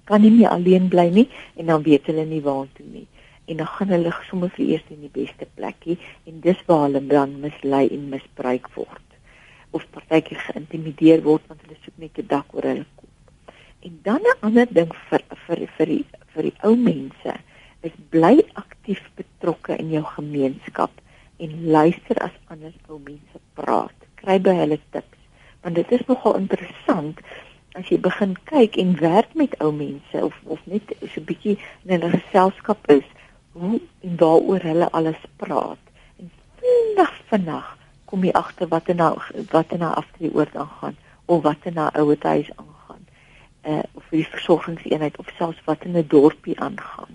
kan 0.08 0.22
nie 0.24 0.32
meer 0.32 0.54
alleen 0.54 0.88
bly 0.88 1.08
nie 1.12 1.26
en 1.60 1.68
dan 1.68 1.82
weet 1.84 2.06
hulle 2.08 2.24
nie 2.24 2.40
waar 2.46 2.68
toe 2.78 2.86
nie 2.86 3.06
en 3.48 3.60
dan 3.60 3.68
gaan 3.74 3.92
hulle 3.92 4.12
sommer 4.28 4.52
vir 4.56 4.64
eers 4.74 4.88
in 4.94 5.02
die 5.04 5.12
beste 5.12 5.48
plekkie 5.58 5.98
en 6.28 6.40
dis 6.44 6.62
waar 6.70 6.86
hulle 6.86 7.02
dan 7.12 7.36
mislei 7.44 7.84
en 7.96 8.08
misbruik 8.14 8.70
word 8.76 9.07
of 9.70 9.84
partytjie 9.94 10.38
geïntimideer 10.46 11.22
word 11.26 11.44
want 11.48 11.62
hulle 11.64 11.78
soek 11.82 11.98
net 11.98 12.18
'n 12.18 12.30
dak 12.32 12.54
oor 12.54 12.68
hulle 12.70 12.86
kop. 12.96 13.10
En 13.86 13.98
dan 14.02 14.22
'n 14.22 14.38
ander 14.46 14.68
ding 14.78 14.92
vir 15.08 15.22
vir 15.46 15.60
vir 15.76 15.86
die 15.86 16.04
vir 16.34 16.42
die 16.42 16.58
ou 16.62 16.76
mense 16.76 17.34
is 17.82 17.94
bly 18.10 18.36
aktief 18.54 19.02
betrokke 19.16 19.76
in 19.78 19.90
jou 19.90 20.04
gemeenskap 20.16 20.90
en 21.38 21.70
luister 21.76 22.18
as 22.22 22.34
ander 22.48 22.72
ou 22.88 22.98
mense 22.98 23.38
praat. 23.54 23.94
Kry 24.16 24.38
by 24.38 24.54
hulle 24.62 24.80
tips 24.90 25.18
want 25.62 25.74
dit 25.74 25.92
is 25.92 26.06
nogal 26.06 26.36
interessant 26.38 27.20
as 27.78 27.88
jy 27.90 27.98
begin 27.98 28.34
kyk 28.50 28.76
en 28.82 28.96
werk 29.00 29.34
met 29.34 29.54
ou 29.62 29.72
mense 29.72 30.22
of 30.22 30.34
of 30.46 30.60
net 30.66 30.94
so 31.00 31.20
'n 31.20 31.28
bietjie 31.30 31.58
in 31.84 32.02
'n 32.02 32.10
geselskap 32.10 32.80
is 32.90 33.06
hoe 33.52 33.80
en 34.00 34.16
waaroor 34.16 34.62
hulle 34.70 34.88
alles 34.90 35.22
praat. 35.36 35.82
En 36.18 36.30
vinnig 36.60 37.12
vinnig 37.30 37.77
kom 38.08 38.24
jy 38.24 38.32
agter 38.32 38.68
wat 38.72 38.88
in 38.88 39.00
nou 39.02 39.12
wat 39.52 39.72
in 39.76 39.84
nou 39.84 39.92
after 40.00 40.24
die 40.24 40.32
oord 40.32 40.56
aangaan 40.56 40.96
of 41.28 41.42
wat 41.44 41.66
in 41.68 41.76
nou 41.76 41.88
ouer 42.02 42.22
huis 42.22 42.50
aangaan. 42.56 43.04
Uh 43.62 43.82
of 43.92 44.04
vir 44.08 44.22
die 44.22 44.30
versorgingseenheid 44.32 45.18
of 45.20 45.32
selfs 45.36 45.60
wat 45.66 45.84
in 45.84 45.96
'n 45.96 46.08
dorpie 46.08 46.56
aangaan. 46.60 47.12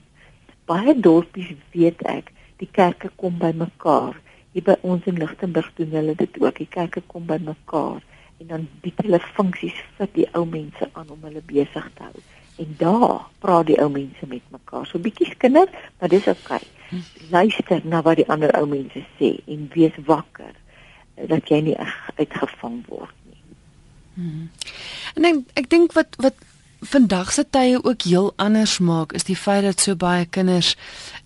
Baie 0.69 0.93
dorpies 0.99 1.49
weet 1.71 2.01
ek, 2.07 2.31
die 2.61 2.69
kerke 2.71 3.09
kom 3.15 3.37
by 3.37 3.51
mekaar. 3.55 4.19
Hier 4.53 4.63
by 4.63 4.75
ons 4.81 5.05
in 5.09 5.17
Lichtenburg 5.17 5.71
doen 5.75 5.89
hulle 5.97 6.15
dit 6.15 6.41
ook. 6.41 6.57
Die 6.57 6.69
kerke 6.69 7.01
kom 7.07 7.25
by 7.25 7.39
mekaar 7.41 8.01
en 8.39 8.47
dan 8.47 8.67
bied 8.81 9.01
hulle 9.01 9.19
funksies 9.19 9.79
vir 9.97 10.07
die 10.13 10.29
ou 10.33 10.45
mense 10.45 10.89
aan 10.93 11.09
om 11.09 11.25
hulle 11.25 11.41
besig 11.45 11.89
te 11.97 12.03
hou. 12.03 12.23
En 12.61 12.75
daar 12.77 13.25
praat 13.39 13.65
die 13.65 13.81
ou 13.81 13.89
mense 13.89 14.27
met 14.27 14.45
mekaar. 14.51 14.85
So 14.85 14.99
bietjie 14.99 15.31
skinder, 15.31 15.69
maar 15.99 16.09
dis 16.09 16.27
oukei. 16.27 16.61
Okay. 16.61 17.29
Luister 17.31 17.81
na 17.83 18.01
wat 18.01 18.21
die 18.21 18.29
ander 18.29 18.53
ou 18.59 18.67
mense 18.69 19.01
sê 19.17 19.39
en 19.49 19.65
wees 19.73 19.97
wakker 20.05 20.53
dat 21.15 21.49
jy 21.49 21.61
nie 21.61 21.77
uitgevang 22.15 22.81
word 22.87 23.15
nie. 23.29 23.41
Hmm. 24.13 24.49
En 25.15 25.29
ek 25.29 25.63
ek 25.63 25.69
dink 25.69 25.93
wat 25.93 26.15
wat 26.17 26.35
vandag 26.83 27.31
se 27.31 27.45
tye 27.49 27.83
ook 27.83 28.01
heel 28.01 28.33
anders 28.35 28.77
maak 28.79 29.13
is 29.13 29.23
die 29.23 29.37
feit 29.37 29.63
dat 29.63 29.79
so 29.79 29.95
baie 29.95 30.25
kinders 30.25 30.75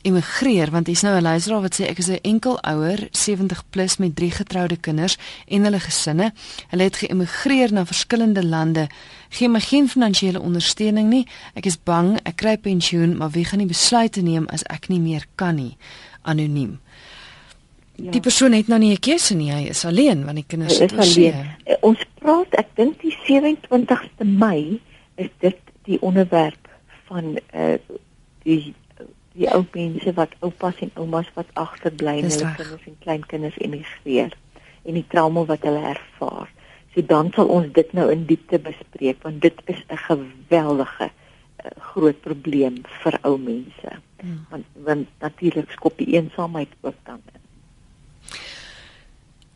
emigreer 0.05 0.71
want 0.71 0.87
hier's 0.87 1.01
nou 1.01 1.15
'n 1.17 1.21
luisteraar 1.21 1.61
wat 1.61 1.79
sê 1.79 1.87
ek 1.89 1.97
is 1.97 2.09
'n 2.09 2.19
enkel 2.21 2.59
ouer 2.61 3.07
70 3.11 3.63
plus 3.69 3.97
met 3.97 4.15
drie 4.15 4.31
getroude 4.31 4.77
kinders 4.77 5.17
en 5.47 5.63
hulle 5.63 5.79
gesinne. 5.79 6.33
Hulle 6.67 6.83
het 6.83 6.97
geëmigreer 6.97 7.73
na 7.73 7.85
verskillende 7.85 8.45
lande. 8.45 8.87
Gee 9.29 9.49
my 9.49 9.59
geen 9.59 9.89
finansiële 9.89 10.41
ondersteuning 10.41 11.09
nie. 11.09 11.27
Ek 11.53 11.65
is 11.65 11.83
bang 11.83 12.19
ek 12.23 12.35
kry 12.35 12.57
pensioen, 12.57 13.17
maar 13.17 13.29
wie 13.29 13.45
gaan 13.45 13.59
die 13.59 13.67
besluite 13.67 14.21
neem 14.21 14.47
as 14.47 14.63
ek 14.63 14.87
nie 14.87 14.99
meer 14.99 15.25
kan 15.35 15.55
nie? 15.55 15.77
Anoniem. 16.21 16.79
Ja. 17.97 18.11
Die 18.13 18.21
persoon 18.21 18.53
het 18.53 18.67
nou 18.67 18.79
nie 18.79 18.93
'n 18.93 18.99
keuse 18.99 19.35
nie, 19.35 19.51
hy 19.51 19.67
is 19.69 19.85
alleen 19.85 20.23
want 20.25 20.35
die 20.35 20.45
kinders 20.47 20.79
is 20.79 20.93
alleen. 20.93 21.33
Eh, 21.65 21.75
ons 21.81 22.05
praat, 22.19 22.53
ek 22.55 22.67
dink 22.75 23.01
die 23.01 23.17
27ste 23.25 24.25
Mei 24.25 24.79
is 25.15 25.29
dit 25.39 25.57
die 25.83 26.01
onderwerp 26.01 26.67
van 27.05 27.37
uh 27.53 27.77
die 28.43 28.73
die 29.33 29.49
ou 29.53 29.65
mense 29.73 30.13
wat 30.13 30.29
oupas 30.39 30.75
en 30.79 30.91
oumas 30.95 31.27
wat 31.33 31.45
agterbly 31.53 32.17
en 32.17 32.29
hulle 32.29 32.53
kinders 32.55 32.85
en 32.85 32.97
kleinkinders 32.99 33.57
emigreer. 33.57 34.33
en 34.87 34.95
die 34.95 35.05
trauma 35.11 35.43
wat 35.47 35.65
hulle 35.67 35.83
ervaar. 35.91 36.49
So 36.93 37.03
dan 37.05 37.31
sal 37.35 37.51
ons 37.53 37.71
dit 37.75 37.93
nou 37.97 38.07
in 38.11 38.25
diepte 38.29 38.59
bespreek 38.63 39.23
want 39.25 39.41
dit 39.43 39.57
is 39.73 39.81
'n 39.91 39.99
geweldige 40.07 41.09
uh, 41.09 41.71
groot 41.91 42.21
probleem 42.21 42.81
vir 43.03 43.19
ou 43.23 43.37
mense. 43.37 43.91
Hmm. 44.21 44.45
Want 44.49 44.65
want 44.87 45.07
natuurlik 45.19 45.71
skop 45.71 45.97
die 45.97 46.13
eensaamheid 46.15 46.71
ook 46.81 46.95
dan 47.03 47.21
in. 47.33 47.36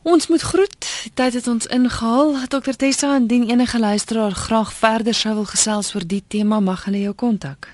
Ons 0.02 0.28
moet 0.28 0.42
groet. 0.42 0.86
Die 1.04 1.12
tyd 1.14 1.34
het 1.34 1.48
ons 1.48 1.68
ingehaal. 1.70 2.34
Dr 2.50 2.74
Tessa, 2.74 3.16
indien 3.16 3.50
enige 3.50 3.80
luisteraar 3.80 4.32
graag 4.32 4.74
verder 4.74 5.14
sou 5.14 5.36
wil 5.36 5.46
gesels 5.46 5.94
oor 5.96 6.06
die 6.08 6.24
tema, 6.28 6.60
mag 6.60 6.88
hulle 6.90 7.04
jou 7.04 7.14
kontak. 7.14 7.70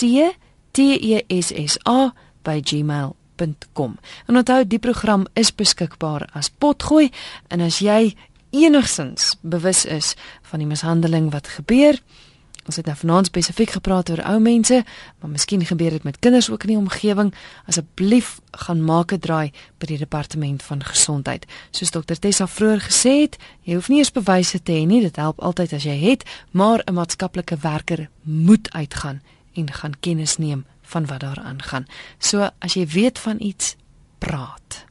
t 0.72 0.78
e 1.14 1.24
s 1.28 1.52
s 1.52 1.78
a 1.84 2.14
by 2.42 2.60
gmail.com 2.60 3.98
en 4.26 4.36
onthou 4.36 4.66
die 4.66 4.78
program 4.78 5.26
is 5.34 5.54
beskikbaar 5.54 6.28
as 6.32 6.50
potgooi. 6.50 7.10
En 7.48 7.60
as 7.60 7.78
jy 7.78 8.16
enigsins 8.50 9.36
bewus 9.40 9.84
is 9.84 10.14
van 10.42 10.58
die 10.58 10.68
mishandeling 10.68 11.30
wat 11.30 11.48
gebeur 11.48 12.00
Ons 12.66 12.76
het 12.76 12.86
nou 12.86 12.96
vanaand 12.96 13.26
spesifiek 13.26 13.70
gepraat 13.70 14.10
oor 14.10 14.22
ou 14.26 14.38
mense, 14.42 14.84
maar 15.20 15.30
miskien 15.30 15.64
gebeur 15.66 15.90
dit 15.90 16.02
met 16.02 16.18
kinders 16.18 16.50
ook 16.50 16.66
in 16.66 16.74
die 16.74 16.78
omgewing. 16.78 17.34
Asseblief 17.66 18.40
gaan 18.50 18.84
maak 18.84 19.12
'n 19.12 19.18
draai 19.18 19.52
by 19.78 19.86
die 19.86 19.98
departement 19.98 20.62
van 20.62 20.82
gesondheid. 20.84 21.46
Soos 21.70 21.90
dokter 21.90 22.18
Tessa 22.18 22.46
vroeër 22.46 22.80
gesê 22.80 23.20
het, 23.20 23.36
jy 23.62 23.74
hoef 23.74 23.88
nie 23.88 23.98
eens 23.98 24.12
bewyse 24.12 24.62
te 24.62 24.72
hê 24.72 24.86
nie, 24.86 25.00
dit 25.00 25.16
help 25.16 25.40
altyd 25.40 25.72
as 25.72 25.84
jy 25.84 25.98
het, 26.10 26.24
maar 26.50 26.82
'n 26.86 26.94
maatskaplike 26.94 27.56
werker 27.56 28.08
moet 28.22 28.72
uitgaan 28.72 29.22
en 29.54 29.72
gaan 29.72 29.94
kennis 30.00 30.36
neem 30.36 30.64
van 30.82 31.06
wat 31.06 31.20
daar 31.20 31.38
aangaan. 31.38 31.86
So 32.18 32.50
as 32.58 32.74
jy 32.74 32.86
weet 32.86 33.18
van 33.18 33.36
iets, 33.38 33.76
praat. 34.18 34.86